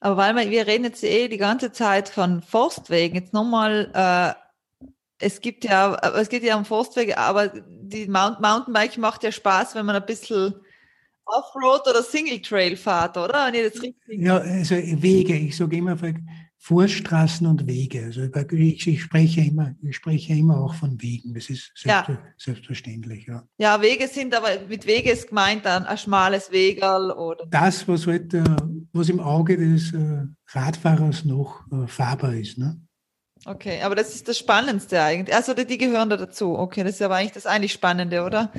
[0.00, 4.86] Aber weil wir, wir reden jetzt eh die ganze Zeit von Forstwegen, jetzt nochmal, äh,
[5.18, 9.74] es gibt ja, es geht ja um Forstwege, aber die Mount Mountainbike macht ja Spaß,
[9.74, 10.54] wenn man ein bisschen
[11.26, 13.46] Offroad oder Single Trail fahrt, oder?
[13.46, 15.96] Wenn ich das richtig ja, also Wege, ich sage immer,
[16.62, 18.04] Vorstraßen und Wege.
[18.04, 21.32] Also ich, ich, spreche immer, ich spreche immer auch von Wegen.
[21.32, 22.18] Das ist selbst, ja.
[22.36, 23.26] selbstverständlich.
[23.26, 23.44] Ja.
[23.56, 27.46] ja, Wege sind aber mit Wege ist gemeint dann ein schmales Wegerl oder.
[27.46, 28.44] Das, was halt, äh,
[28.92, 32.58] was im Auge des äh, Radfahrers noch äh, fahrbar ist.
[32.58, 32.78] Ne?
[33.46, 35.34] Okay, aber das ist das Spannendste eigentlich.
[35.34, 36.58] Also die gehören da dazu.
[36.58, 38.52] Okay, das ist aber eigentlich das eigentlich Spannende, oder?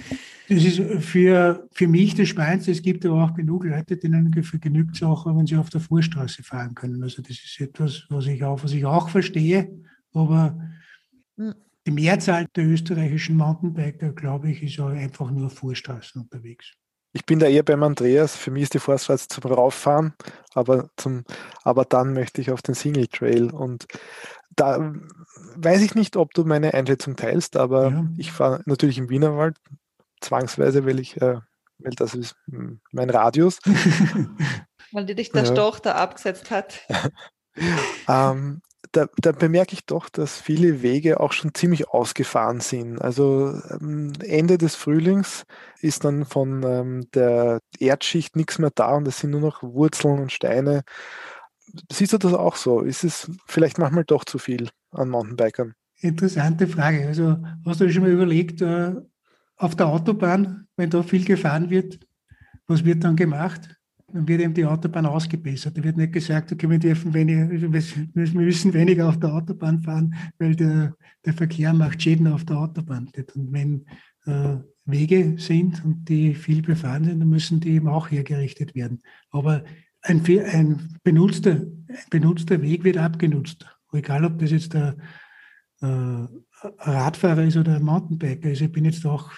[0.49, 2.71] Das ist für, für mich das Spannendste.
[2.71, 6.41] Es gibt aber auch genug Leute, denen genügt es auch, wenn sie auf der Vorstraße
[6.41, 7.03] fahren können.
[7.03, 9.71] Also das ist etwas, was ich auch, was ich auch verstehe.
[10.13, 10.59] Aber
[11.37, 11.53] hm.
[11.85, 16.73] die Mehrzahl der österreichischen Mountainbiker, glaube ich, ist auch einfach nur auf Vorstraßen unterwegs.
[17.13, 18.35] Ich bin da eher beim Andreas.
[18.35, 20.13] Für mich ist die Forststraße zum Rauffahren,
[20.53, 21.25] aber, zum,
[21.63, 23.51] aber dann möchte ich auf den Single Trail.
[23.51, 23.85] Und
[24.55, 24.93] da
[25.55, 28.05] weiß ich nicht, ob du meine Einschätzung teilst, aber ja.
[28.17, 29.57] ich fahre natürlich im Wienerwald,
[30.21, 31.39] zwangsweise, weil ich, äh,
[31.79, 32.35] weil das ist
[32.91, 33.59] mein Radius.
[34.91, 35.51] weil die dich der ja.
[35.51, 36.81] Storch da abgesetzt hat.
[38.07, 42.99] ähm, da, da, bemerke ich doch, dass viele Wege auch schon ziemlich ausgefahren sind.
[42.99, 45.45] Also ähm, Ende des Frühlings
[45.79, 50.19] ist dann von ähm, der Erdschicht nichts mehr da und es sind nur noch Wurzeln
[50.19, 50.83] und Steine
[51.91, 52.81] Siehst du das auch so?
[52.81, 55.73] Ist es vielleicht manchmal doch zu viel an Mountainbikern?
[55.97, 57.07] Interessante Frage.
[57.07, 58.95] Also hast du schon mal überlegt, äh,
[59.57, 61.99] auf der Autobahn, wenn da viel gefahren wird,
[62.67, 63.77] was wird dann gemacht?
[64.07, 65.77] Dann wird eben die Autobahn ausgebessert.
[65.77, 70.15] Da wird nicht gesagt, okay, wir dürfen weniger, wir müssen weniger auf der Autobahn fahren,
[70.39, 70.95] weil der,
[71.25, 73.09] der Verkehr macht Schäden auf der Autobahn.
[73.35, 73.85] Und wenn
[74.25, 79.01] äh, Wege sind und die viel befahren sind, dann müssen die eben auch hergerichtet werden.
[79.29, 79.63] Aber
[80.03, 83.65] ein, ein, benutzter, ein benutzter Weg wird abgenutzt.
[83.93, 84.95] Egal, ob das jetzt der
[85.81, 86.27] äh,
[86.79, 88.61] Radfahrer ist oder ein Mountainbiker ist.
[88.61, 89.31] Ich bin jetzt auch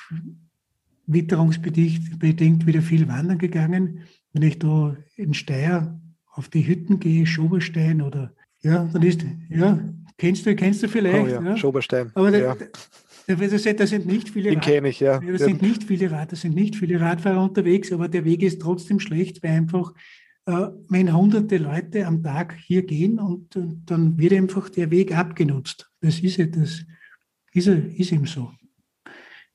[1.08, 4.02] witterungsbedingt wieder viel wandern gegangen.
[4.34, 6.00] Wenn ich da in Steyr
[6.32, 9.80] auf die Hütten gehe, Schoberstein oder ja, dann ist, ja,
[10.18, 11.26] kennst du, kennst du vielleicht.
[11.26, 11.58] Oh ja, ja.
[11.58, 12.12] Schoberstein.
[12.16, 12.56] Aber ja.
[13.28, 15.20] da, da, sind nicht viele Den kenne ich, ja.
[15.20, 18.62] Da sind nicht viele Rad, da sind nicht viele Radfahrer unterwegs, aber der Weg ist
[18.62, 19.94] trotzdem schlecht, weil einfach
[20.46, 25.90] wenn hunderte Leute am Tag hier gehen und, und, dann wird einfach der Weg abgenutzt.
[26.02, 26.84] Das ist ja das,
[27.54, 28.52] ist, ist eben so.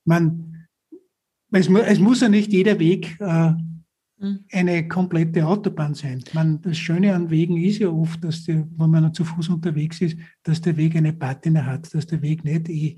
[0.05, 0.67] Man,
[1.53, 3.51] es, es muss ja nicht jeder Weg äh,
[4.19, 4.45] mhm.
[4.51, 6.25] eine komplette Autobahn sein.
[6.33, 10.01] Man, das Schöne an Wegen ist ja oft, dass der, wenn man zu Fuß unterwegs
[10.01, 12.97] ist, dass der Weg eine Patina hat, dass der Weg nicht, eh,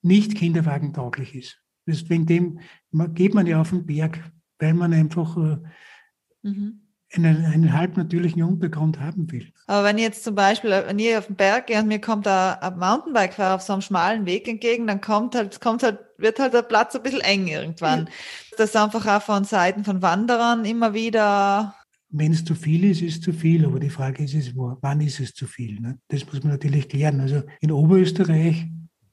[0.00, 1.60] nicht kinderwagentauglich ist.
[1.86, 2.60] Deswegen dem
[3.12, 5.58] geht man ja auf den Berg, weil man einfach äh,
[6.42, 6.85] mhm
[7.16, 9.52] einen, einen halbnatürlichen Untergrund haben will.
[9.66, 12.26] Aber wenn ich jetzt zum Beispiel, wenn ich auf den Berg gehe und mir kommt
[12.26, 16.38] ein, ein Mountainbike-Fahrer auf so einem schmalen Weg entgegen, dann kommt halt, kommt halt, wird
[16.38, 18.06] halt der Platz ein bisschen eng irgendwann.
[18.06, 18.12] Ja.
[18.58, 21.74] Das ist einfach auch von Seiten von Wanderern immer wieder.
[22.08, 23.64] Wenn es zu viel ist, ist es zu viel.
[23.66, 25.80] Aber die Frage ist, ist wann ist es zu viel?
[25.80, 25.98] Ne?
[26.08, 27.20] Das muss man natürlich klären.
[27.20, 28.66] Also in Oberösterreich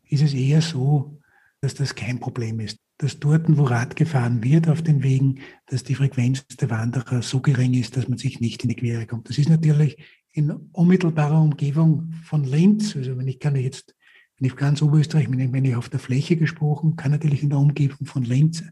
[0.08, 1.20] ist es eher so,
[1.62, 5.84] dass das kein Problem ist dass dort, wo Rad gefahren wird auf den Wegen, dass
[5.84, 9.30] die Frequenz der Wanderer so gering ist, dass man sich nicht in die Quere kommt.
[9.30, 9.98] Das ist natürlich
[10.32, 13.96] in unmittelbarer Umgebung von Linz, also wenn ich kann jetzt
[14.44, 18.06] wenn ich ganz Oberösterreich, wenn ich auf der Fläche gesprochen, kann natürlich in der Umgebung
[18.06, 18.64] von Linz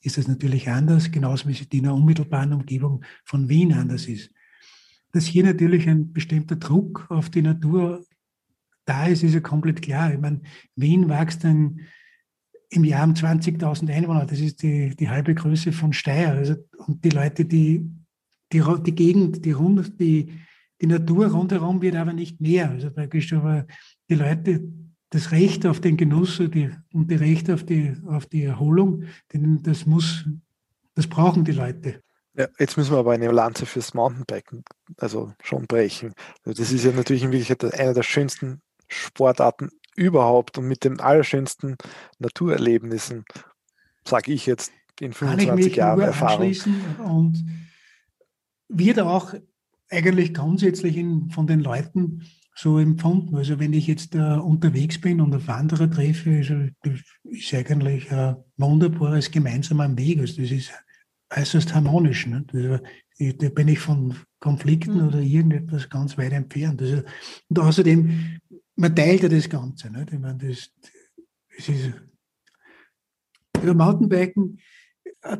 [0.00, 4.30] ist das natürlich anders, genauso wie es in der unmittelbaren Umgebung von Wien anders ist.
[5.12, 8.04] Dass hier natürlich ein bestimmter Druck auf die Natur
[8.84, 10.12] da ist, ist ja komplett klar.
[10.14, 10.40] Ich meine,
[10.76, 11.80] Wien wächst dann
[12.70, 16.32] im Jahr um 20.000 Einwohner, das ist die, die halbe Größe von Steyr.
[16.32, 16.56] Also,
[16.86, 17.88] und die Leute, die,
[18.52, 20.32] die, die Gegend, die, rund, die,
[20.80, 22.70] die Natur rundherum wird aber nicht mehr.
[22.70, 23.66] Also praktisch aber
[24.08, 24.62] die Leute,
[25.10, 29.04] das Recht auf den Genuss und die, und die Recht auf die, auf die Erholung,
[29.32, 30.26] denn das muss,
[30.94, 32.02] das brauchen die Leute.
[32.34, 34.62] Ja, jetzt müssen wir aber eine Lanze fürs Mountainbiken
[34.98, 36.12] also schon brechen.
[36.44, 41.00] Also das ist ja natürlich in Wirklichkeit einer der schönsten Sportarten überhaupt und mit den
[41.00, 41.76] allerschönsten
[42.18, 43.24] Naturerlebnissen,
[44.04, 46.54] sage ich jetzt in 25 Jahren Erfahrung.
[47.04, 47.44] Und
[48.68, 49.34] wird auch
[49.90, 52.22] eigentlich grundsätzlich in, von den Leuten
[52.54, 53.36] so empfunden.
[53.36, 58.10] Also wenn ich jetzt uh, unterwegs bin und einen Wanderer treffe, also das ist eigentlich
[58.12, 60.20] ein wunderbares gemeinsamer Weg.
[60.20, 60.72] Also das ist
[61.34, 62.26] äußerst harmonisch.
[62.26, 62.44] Ne?
[62.52, 62.78] Also,
[63.18, 65.08] da bin ich von Konflikten mhm.
[65.08, 66.80] oder irgendetwas ganz weit entfernt.
[66.80, 67.02] Also,
[67.48, 68.38] und außerdem,
[68.78, 69.90] man teilt ja das Ganze.
[69.90, 70.06] Ne?
[70.10, 70.70] Ich meine, das,
[71.56, 71.92] das ist,
[73.60, 74.58] über Mountainbiken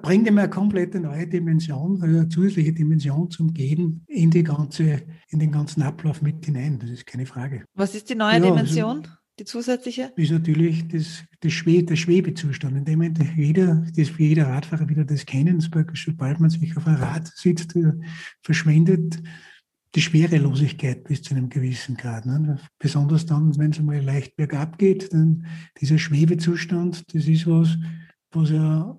[0.02, 5.38] bringt immer eine komplette neue Dimension, eine zusätzliche Dimension zum Gehen in, die ganze, in
[5.38, 6.80] den ganzen Ablauf mit hinein.
[6.80, 7.64] Das ist keine Frage.
[7.74, 8.98] Was ist die neue ja, also Dimension?
[8.98, 10.12] Also, die zusätzliche?
[10.16, 13.02] Ist natürlich das, das Schwe der Schwebezustand, in dem
[13.36, 17.92] jeder, das jeder Radfahrer wieder das kennen, sobald man sich auf ein Rad sitzt, äh,
[18.42, 19.22] verschwindet
[19.94, 22.26] die Schwerelosigkeit bis zu einem gewissen Grad.
[22.26, 22.58] Ne?
[22.78, 25.46] Besonders dann, wenn es mal leicht bergab geht, dann
[25.80, 27.76] dieser Schwebezustand, das ist was,
[28.30, 28.98] was ja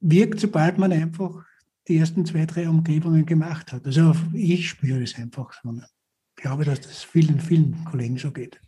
[0.00, 1.44] wirkt, sobald man einfach
[1.88, 3.86] die ersten zwei, drei Umgebungen gemacht hat.
[3.86, 5.80] Also ich spüre das einfach so.
[6.36, 8.60] Ich glaube, dass das vielen, vielen Kollegen so geht.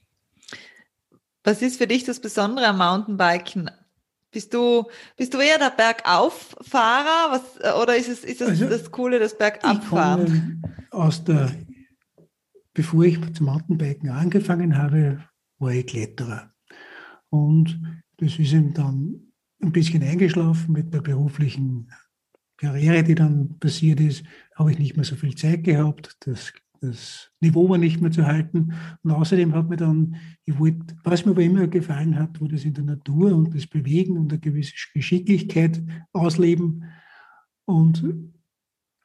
[1.43, 3.71] Was ist für dich das Besondere am Mountainbiken?
[4.35, 4.85] Bist du,
[5.17, 9.39] bist du eher der Bergauffahrer was, oder ist es ist das, also, das Coole, das
[9.39, 10.61] Bergabfahren?
[10.91, 11.53] aus der,
[12.73, 15.25] bevor ich zum Mountainbiken angefangen habe,
[15.59, 16.53] war ich Kletterer.
[17.31, 17.81] Und
[18.17, 19.33] das ist eben dann
[19.63, 21.93] ein bisschen eingeschlafen mit der beruflichen
[22.57, 24.25] Karriere, die dann passiert ist,
[24.57, 26.17] habe ich nicht mehr so viel Zeit gehabt.
[26.27, 26.53] Das,
[26.89, 28.73] das Niveau war nicht mehr zu halten.
[29.03, 32.65] Und außerdem hat mir dann, ich wollte, was mir aber immer gefallen hat, war das
[32.65, 35.83] in der Natur und das Bewegen und eine gewisse Geschicklichkeit
[36.13, 36.85] ausleben.
[37.65, 38.05] Und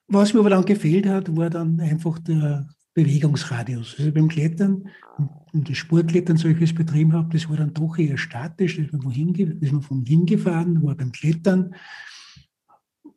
[0.07, 3.95] was mir aber dann gefehlt hat, war dann einfach der Bewegungsradius.
[3.97, 4.89] Also beim Klettern
[5.53, 9.11] und das Sportklettern solches betrieben habe, das war dann doch eher statisch, da ist man,
[9.13, 11.73] ist man von hingefahren, war beim Klettern,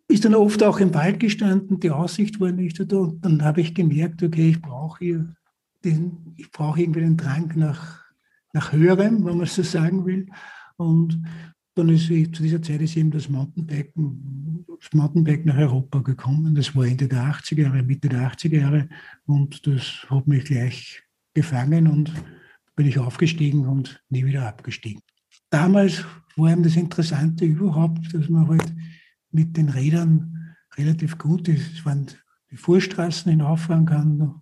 [0.09, 3.12] ist dann oft auch im Wald gestanden, die Aussicht war nicht da.
[3.20, 5.34] Dann habe ich gemerkt, okay, ich brauche hier
[5.84, 8.05] den, ich brauche irgendwie den Drang nach,
[8.53, 10.26] nach Höherem, wenn man so sagen will.
[10.76, 11.22] Und
[11.74, 16.55] dann ist zu dieser Zeit ist eben das Mountainbiken, das Mountainbike nach Europa gekommen.
[16.55, 18.88] Das war Ende der 80er Jahre, Mitte der 80er Jahre.
[19.26, 21.03] Und das hat mich gleich
[21.34, 22.12] gefangen und
[22.76, 25.03] bin ich aufgestiegen und nie wieder abgestiegen.
[25.50, 26.05] Damals
[26.36, 28.72] war eben das Interessante überhaupt, dass man halt
[29.32, 31.48] mit den Rädern relativ gut.
[31.48, 32.06] Es waren
[32.50, 34.40] die Vorstraßen hinauffahren kann.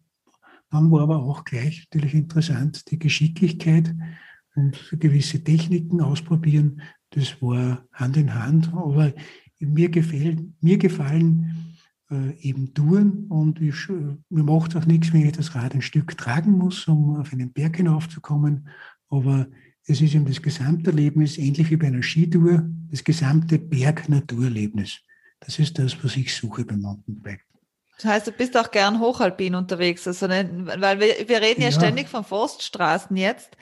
[0.71, 3.95] Dann war aber auch gleich natürlich interessant die Geschicklichkeit
[4.55, 6.83] und gewisse Techniken ausprobieren.
[7.11, 8.73] Das war Hand in Hand.
[8.73, 9.13] Aber
[9.59, 11.77] mir, gefällt, mir gefallen
[12.11, 15.83] äh, eben Touren und ich, äh, mir macht auch nichts, wenn ich das Rad ein
[15.83, 18.69] Stück tragen muss, um auf einen Berg hinaufzukommen.
[19.09, 19.47] Aber
[19.91, 25.01] es ist eben das Gesamterlebnis, ähnlich wie bei einer Skitour, das gesamte Berg-Naturerlebnis.
[25.41, 27.45] Das ist das, was ich suche beim Mountainbike.
[27.97, 31.73] Das heißt, du bist auch gern hochalpin unterwegs, also weil wir, wir reden ja, ja,
[31.73, 33.57] ständig von Forststraßen jetzt,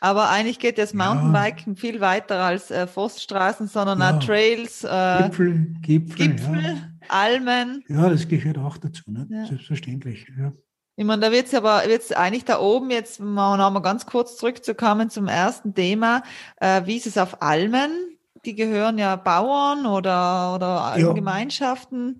[0.00, 1.80] aber eigentlich geht das Mountainbiken ja.
[1.80, 4.16] viel weiter als äh, Forststraßen, sondern ja.
[4.16, 6.76] auch Trails, äh, Gipfel, Gipfel, Gipfel
[7.08, 7.84] Almen.
[7.88, 9.26] Ja, das gehört auch dazu, ne?
[9.48, 10.26] selbstverständlich.
[10.38, 10.52] Ja.
[10.96, 14.06] Ich meine, da wird es aber jetzt eigentlich da oben jetzt mal noch mal ganz
[14.06, 16.22] kurz zurückzukommen zum ersten Thema.
[16.56, 17.90] Äh, wie ist es auf Almen?
[18.44, 21.12] Die gehören ja Bauern oder, oder ja.
[21.12, 22.18] Gemeinschaften.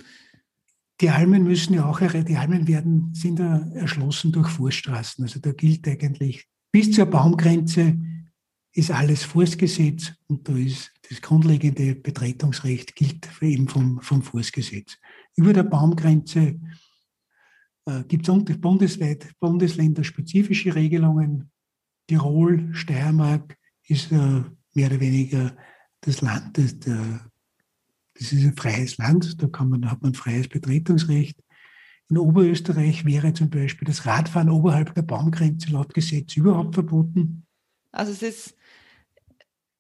[1.01, 5.25] Die Almen müssen ja auch, die Almen werden, sind ja erschlossen durch Vorstraßen.
[5.25, 7.97] Also da gilt eigentlich bis zur Baumgrenze
[8.73, 14.97] ist alles Forstgesetz und da ist das grundlegende Betretungsrecht gilt eben vom, vom Forstgesetz.
[15.37, 16.59] Über der Baumgrenze
[18.09, 21.51] gibt es bundesweit bundesländerspezifische Regelungen.
[22.07, 23.57] Tirol, Steiermark
[23.87, 24.43] ist äh,
[24.75, 25.57] mehr oder weniger
[26.01, 31.39] das Land, das, das ist ein freies Land, da kann man, hat man freies Betretungsrecht.
[32.11, 37.47] In Oberösterreich wäre zum Beispiel das Radfahren oberhalb der Baumgrenze laut Gesetz überhaupt verboten.
[37.93, 38.57] Also es ist,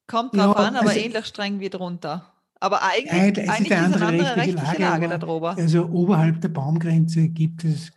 [0.06, 2.33] kommt drauf ja, an, aber also, ähnlich streng wie drunter.
[2.64, 5.58] Aber eigentlich, eigentlich, eigentlich ist eine andere, ist eine andere rechtliche, rechtliche Lage, Lage darüber.
[5.58, 7.92] Also oberhalb der Baumgrenze gibt es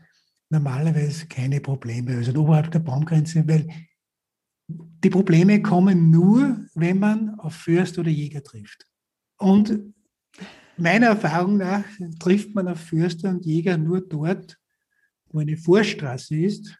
[0.49, 2.17] normalerweise keine Probleme.
[2.17, 3.69] Also oberhalb der Baumgrenze, weil
[4.67, 8.85] die Probleme kommen nur, wenn man auf Fürst oder Jäger trifft.
[9.37, 9.93] Und
[10.75, 11.85] meiner Erfahrung nach
[12.19, 14.57] trifft man auf Förster und Jäger nur dort,
[15.29, 16.77] wo eine Vorstraße ist,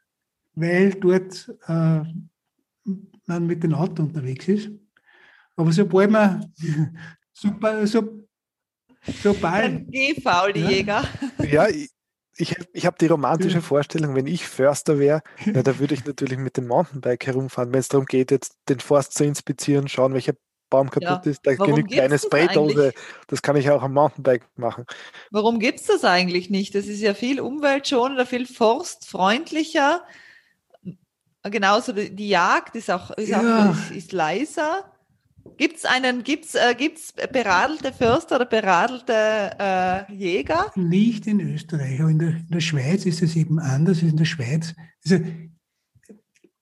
[0.56, 2.02] weil dort äh,
[3.28, 4.72] man mit dem Auto unterwegs ist.
[5.56, 6.54] Aber sobald man
[7.40, 8.28] super, so,
[9.24, 9.92] sobald.
[9.92, 11.04] Geh faul, die ja, Jäger.
[11.40, 11.90] Ja, ich,
[12.36, 16.38] ich, ich habe die romantische Vorstellung, wenn ich Förster wäre, ja, da würde ich natürlich
[16.38, 20.34] mit dem Mountainbike herumfahren, wenn es darum geht, jetzt den Forst zu inspizieren, schauen, welcher
[20.70, 21.32] Baum kaputt ja.
[21.32, 22.92] ist, da genügt eine Spraydose.
[23.28, 24.86] Das kann ich auch am Mountainbike machen.
[25.32, 26.76] Warum gibt es das eigentlich nicht?
[26.76, 30.04] Das ist ja viel umweltschonender, viel forstfreundlicher.
[31.44, 33.70] Genauso die Jagd ist auch, ist, ja.
[33.70, 34.92] auch, ist, ist leiser.
[35.58, 40.72] Gibt es einen, gibt's, äh, gibt's beradelte Förster oder beradelte äh, Jäger?
[40.76, 44.04] Nicht in Österreich, aber in der, in der Schweiz ist es eben anders.
[44.04, 45.24] In der Schweiz, also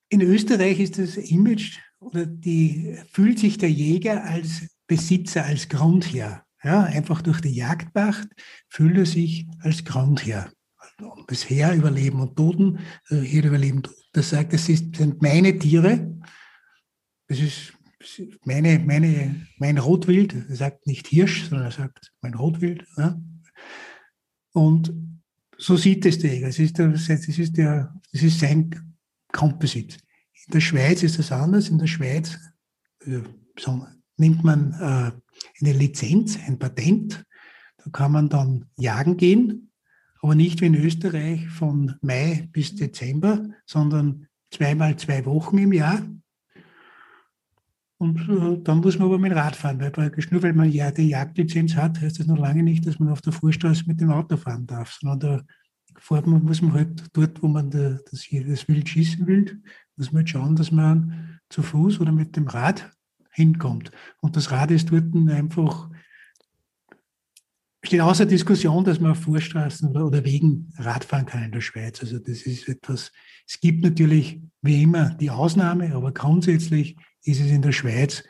[0.10, 6.44] in Österreich ist das Image oder die fühlt sich der Jäger als Besitzer, als Grundherr.
[6.64, 8.28] Ja, einfach durch die Jagdpacht
[8.70, 10.52] fühlt er sich als Grundherr.
[11.28, 14.02] Das Herr über Leben und Toten, Herr über Leben und Toten.
[14.14, 16.18] Das sagt, das sind meine Tiere.
[17.28, 17.75] Das ist
[18.44, 20.36] meine, meine, mein Rotwild.
[20.50, 22.86] Er sagt nicht Hirsch, sondern er sagt mein Rotwild.
[22.98, 23.20] Ja.
[24.54, 24.94] Und
[25.58, 26.48] so sieht es der Jäger.
[26.48, 28.96] Das ist, der, das, ist der, das ist sein
[29.32, 29.98] Grundbesitz.
[30.48, 31.70] In der Schweiz ist das anders.
[31.70, 32.38] In der Schweiz
[33.06, 33.22] äh,
[33.58, 33.86] so,
[34.18, 35.12] nimmt man äh,
[35.62, 37.26] eine Lizenz, ein Patent.
[37.78, 39.72] Da kann man dann jagen gehen,
[40.22, 46.02] aber nicht wie in Österreich von Mai bis Dezember, sondern zweimal zwei Wochen im Jahr.
[47.98, 50.70] Und äh, dann muss man aber mit dem Rad fahren, weil praktisch nur weil man
[50.70, 54.02] ja die Jagdlizenz hat, heißt das noch lange nicht, dass man auf der Vorstraße mit
[54.02, 55.44] dem Auto fahren darf, sondern da
[56.00, 59.62] fährt man, muss man halt dort, wo man das, das Wild schießen will,
[59.96, 62.92] muss man halt schauen, dass man zu Fuß oder mit dem Rad
[63.32, 63.92] hinkommt.
[64.22, 65.90] Und das Rad ist dort einfach,
[67.82, 72.02] steht außer Diskussion, dass man auf Vorstraßen oder, oder Wegen Radfahren kann in der Schweiz.
[72.02, 73.12] Also das ist etwas,
[73.48, 78.24] es gibt natürlich wie immer die Ausnahme, aber grundsätzlich ist es in der Schweiz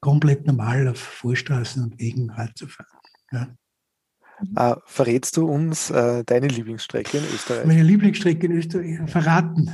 [0.00, 2.86] komplett normal, auf Vorstraßen und Wegen Rad zu fahren.
[3.32, 3.56] Ja.
[4.56, 7.66] Äh, verrätst du uns äh, deine Lieblingsstrecke in Österreich?
[7.66, 9.70] Meine Lieblingsstrecke in Österreich verraten.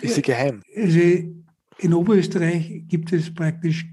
[0.00, 0.62] Ist sie geheim?
[0.76, 1.00] Also
[1.78, 3.90] in Oberösterreich gibt es praktisch,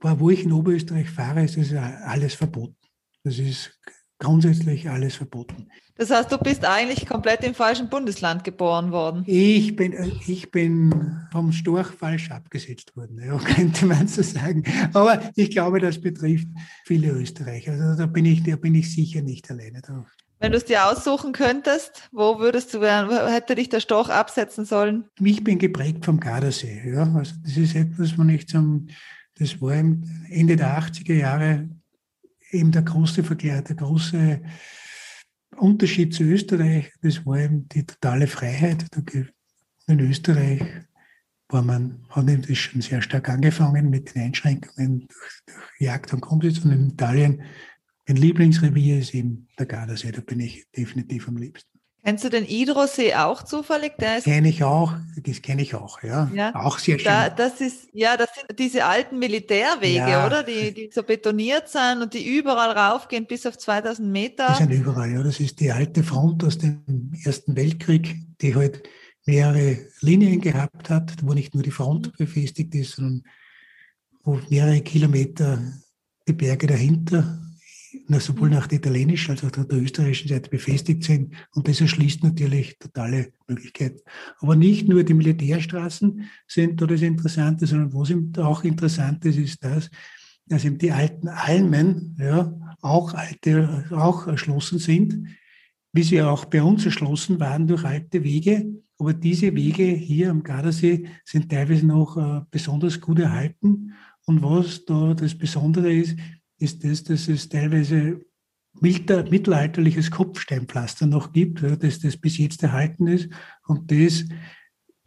[0.00, 2.76] wo ich in Oberösterreich fahre, ist das alles verboten.
[3.24, 3.78] Das ist
[4.18, 5.68] grundsätzlich alles verboten.
[5.96, 9.24] Das heißt, du bist eigentlich komplett im falschen Bundesland geboren worden.
[9.26, 9.94] Ich bin,
[10.26, 14.64] ich bin vom Storch falsch abgesetzt worden, ja, könnte man so sagen.
[14.92, 16.48] Aber ich glaube, das betrifft
[16.84, 17.72] viele Österreicher.
[17.72, 20.06] Also da bin ich, da bin ich sicher nicht alleine drauf.
[20.40, 23.10] Wenn du es dir aussuchen könntest, wo würdest du werden?
[23.28, 25.04] Hätte dich der Storch absetzen sollen?
[25.20, 26.92] Ich bin geprägt vom Gardasee.
[26.94, 27.12] Ja.
[27.12, 28.86] Also das ist etwas, wo ich zum,
[29.36, 31.68] das war Ende der 80er Jahre
[32.50, 34.40] eben der große Vergleich, der große
[35.56, 38.86] Unterschied zu Österreich, das war eben die totale Freiheit.
[39.86, 40.62] In Österreich
[41.48, 46.12] war man, hat eben das schon sehr stark angefangen mit den Einschränkungen durch, durch Jagd
[46.12, 46.58] und Grundsitz.
[46.64, 47.42] Und in Italien,
[48.06, 51.77] mein Lieblingsrevier ist eben der Gardasee, da bin ich definitiv am liebsten.
[52.08, 53.92] Kennst du den Idrosee auch zufällig?
[53.98, 56.30] Der kenne ich auch, das kenne ich auch, ja.
[56.34, 56.54] ja.
[56.54, 57.04] Auch sehr schön.
[57.04, 60.26] Da, das ist, ja, das sind diese alten Militärwege, ja.
[60.26, 60.42] oder?
[60.42, 64.46] Die, die so betoniert sind und die überall raufgehen bis auf 2000 Meter.
[64.52, 65.22] Die sind überall, ja.
[65.22, 68.88] Das ist die alte Front aus dem Ersten Weltkrieg, die halt
[69.26, 72.12] mehrere Linien gehabt hat, wo nicht nur die Front mhm.
[72.16, 73.22] befestigt ist, sondern
[74.24, 75.60] wo mehrere Kilometer
[76.26, 77.38] die Berge dahinter
[78.16, 81.34] sowohl nach der italienischen als auch der österreichischen Seite befestigt sind.
[81.52, 84.00] Und das erschließt natürlich totale Möglichkeiten.
[84.40, 89.62] Aber nicht nur die Militärstraßen sind da das Interessante, sondern was auch interessant ist, ist
[89.62, 89.90] das,
[90.46, 95.28] dass eben die alten Almen ja, auch, alte, auch erschlossen sind,
[95.92, 98.66] wie sie auch bei uns erschlossen waren durch alte Wege.
[98.98, 103.92] Aber diese Wege hier am Gardasee sind teilweise noch äh, besonders gut erhalten.
[104.26, 106.16] Und was da das Besondere ist,
[106.58, 108.20] ist das, dass es teilweise
[108.80, 113.28] mittelalterliches Kopfsteinpflaster noch gibt, dass das bis jetzt erhalten ist
[113.66, 114.24] und das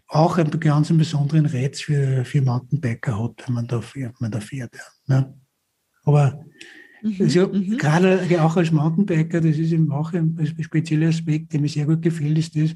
[0.07, 4.19] auch einen ganz besonderen Reiz für, für Mountainbiker hat, wenn man da fährt.
[4.19, 5.15] Man da fährt ja.
[5.15, 5.33] Ne?
[6.03, 6.43] Aber
[7.01, 7.77] mhm, also, mhm.
[7.77, 12.01] gerade auch als Mountainbiker, das ist eben auch ein spezieller Aspekt, der mir sehr gut
[12.01, 12.75] gefällt, ist das,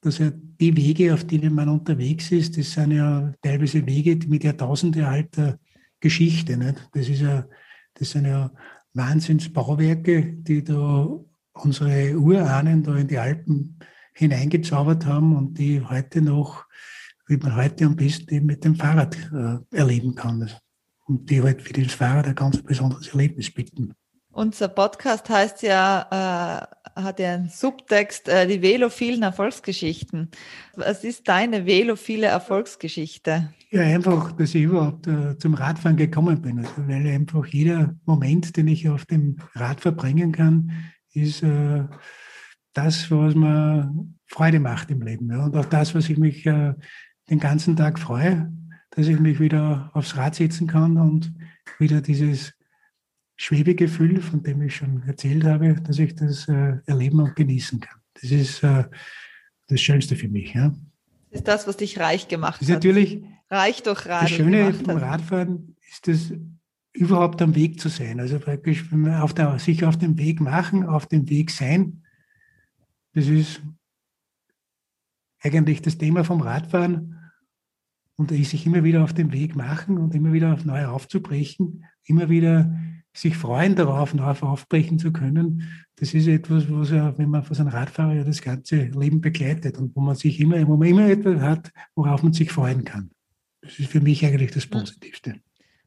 [0.00, 4.44] dass ja die Wege, auf denen man unterwegs ist, das sind ja teilweise Wege mit
[4.44, 5.58] Jahrtausende alter
[6.00, 6.56] Geschichte.
[6.56, 6.88] Nicht?
[6.92, 7.46] Das, ist ja,
[8.00, 8.50] das sind ja
[8.94, 11.06] Wahnsinnsbauwerke, die da
[11.52, 13.78] unsere Urahnen da in die Alpen
[14.14, 16.64] hineingezaubert haben und die heute noch,
[17.26, 20.50] wie man heute am besten eben mit dem Fahrrad äh, erleben kann.
[21.06, 23.92] Und die halt für das Fahrrad ein ganz besonderes Erlebnis bieten.
[24.32, 30.30] Unser Podcast heißt ja, äh, hat ja einen Subtext, äh, die velophilen Erfolgsgeschichten.
[30.74, 33.52] Was ist deine velophile Erfolgsgeschichte?
[33.70, 36.58] Ja, einfach, dass ich überhaupt äh, zum Radfahren gekommen bin.
[36.58, 40.72] Also, weil einfach jeder Moment, den ich auf dem Rad verbringen kann,
[41.12, 41.84] ist äh,
[42.72, 43.92] das, was mir
[44.26, 45.30] Freude macht im Leben.
[45.30, 45.44] Ja.
[45.44, 46.74] Und auch das, was ich mich äh,
[47.28, 48.52] den ganzen Tag freue,
[48.90, 51.32] dass ich mich wieder aufs Rad setzen kann und
[51.78, 52.52] wieder dieses
[53.42, 57.98] Schwebegefühl, von dem ich schon erzählt habe, dass ich das äh, erleben und genießen kann.
[58.12, 58.84] Das ist äh,
[59.66, 60.52] das Schönste für mich.
[60.52, 60.74] Ja.
[61.30, 62.84] Das ist das, was dich reich gemacht das ist hat.
[62.84, 64.20] Natürlich reich durch Radeln.
[64.20, 66.34] Das Schöne vom Radfahren ist das
[66.92, 68.20] überhaupt am Weg zu sein.
[68.20, 72.02] Also praktisch wenn wir auf der, sich auf den Weg machen, auf dem Weg sein.
[73.14, 73.62] Das ist
[75.40, 77.18] eigentlich das Thema vom Radfahren
[78.16, 82.28] und sich immer wieder auf den Weg machen und immer wieder auf neu aufzubrechen, immer
[82.28, 82.70] wieder
[83.12, 85.84] sich freuen darauf, neu aufbrechen zu können.
[85.96, 89.20] Das ist etwas, was ja, wenn man von so einem Radfahrer ja das ganze Leben
[89.20, 92.84] begleitet und wo man sich immer, wo man immer etwas hat, worauf man sich freuen
[92.84, 93.10] kann.
[93.62, 95.34] Das ist für mich eigentlich das Positivste.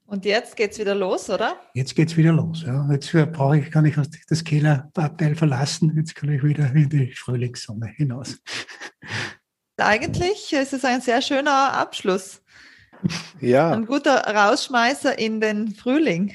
[0.06, 1.56] Und jetzt geht's wieder los, oder?
[1.74, 2.64] Jetzt geht's wieder los.
[2.64, 2.88] Ja.
[2.92, 3.96] Jetzt brauche ich, kann ich
[4.28, 5.94] das Kellerabteil verlassen.
[5.96, 8.40] Jetzt kann ich wieder in die Frühlingssonne hinaus.
[9.78, 12.44] Eigentlich ist es ein sehr schöner Abschluss.
[13.42, 13.72] Ja.
[13.72, 16.34] Ein guter Rausschmeißer in den Frühling.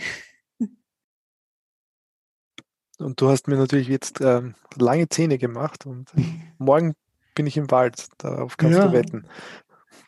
[2.99, 6.11] Und du hast mir natürlich jetzt ähm, lange Zähne gemacht und
[6.59, 6.95] morgen
[7.35, 8.09] bin ich im Wald.
[8.19, 9.27] Darauf kannst ja, du wetten.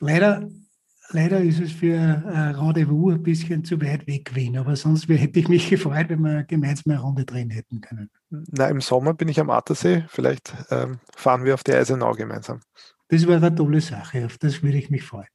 [0.01, 0.49] Leider
[1.13, 5.41] Leider ist es für ein Rendezvous ein bisschen zu weit weg gewesen, aber sonst hätte
[5.41, 8.11] ich mich gefreut, wenn wir gemeinsam eine Runde drehen hätten können.
[8.31, 10.05] Na, im Sommer bin ich am Attersee.
[10.09, 12.61] Vielleicht ähm, fahren wir auf die Eisenau gemeinsam.
[13.09, 15.27] Das wäre eine tolle Sache, auf das würde ich mich freuen.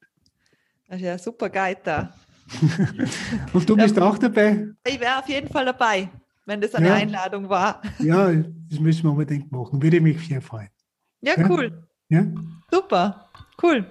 [0.87, 2.13] Das ist ja super geil da.
[3.51, 4.69] Und du bist auch dabei?
[4.87, 6.09] Ich wäre auf jeden Fall dabei,
[6.45, 6.95] wenn das eine ja.
[6.95, 7.81] Einladung war.
[7.99, 9.81] Ja, das müssen wir unbedingt machen.
[9.81, 10.69] Würde mich sehr freuen.
[11.21, 11.87] Ja, cool.
[12.09, 12.25] Ja?
[12.71, 13.27] Super,
[13.61, 13.89] cool.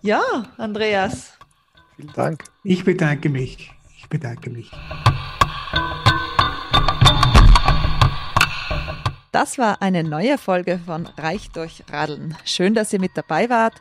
[0.00, 0.20] Ja,
[0.56, 1.38] Andreas.
[1.96, 2.44] Vielen Dank.
[2.64, 3.70] Ich bedanke mich.
[3.96, 4.70] Ich bedanke mich.
[9.30, 12.36] Das war eine neue Folge von Reich durch Radeln.
[12.44, 13.74] Schön, dass ihr mit dabei wart.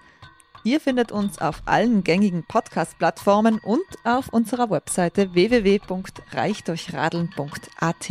[0.63, 8.09] Ihr findet uns auf allen gängigen Podcast-Plattformen und auf unserer Webseite www.reichdurchradeln.at.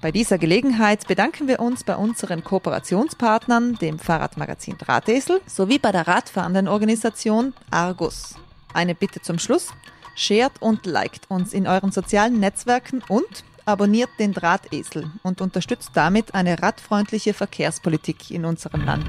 [0.00, 6.08] Bei dieser Gelegenheit bedanken wir uns bei unseren Kooperationspartnern, dem Fahrradmagazin Drahtesel, sowie bei der
[6.08, 8.34] radfahrenden Organisation Argus.
[8.74, 9.68] Eine Bitte zum Schluss.
[10.14, 16.34] Shared und liked uns in euren sozialen Netzwerken und abonniert den Drahtesel und unterstützt damit
[16.34, 19.06] eine radfreundliche Verkehrspolitik in unserem Land.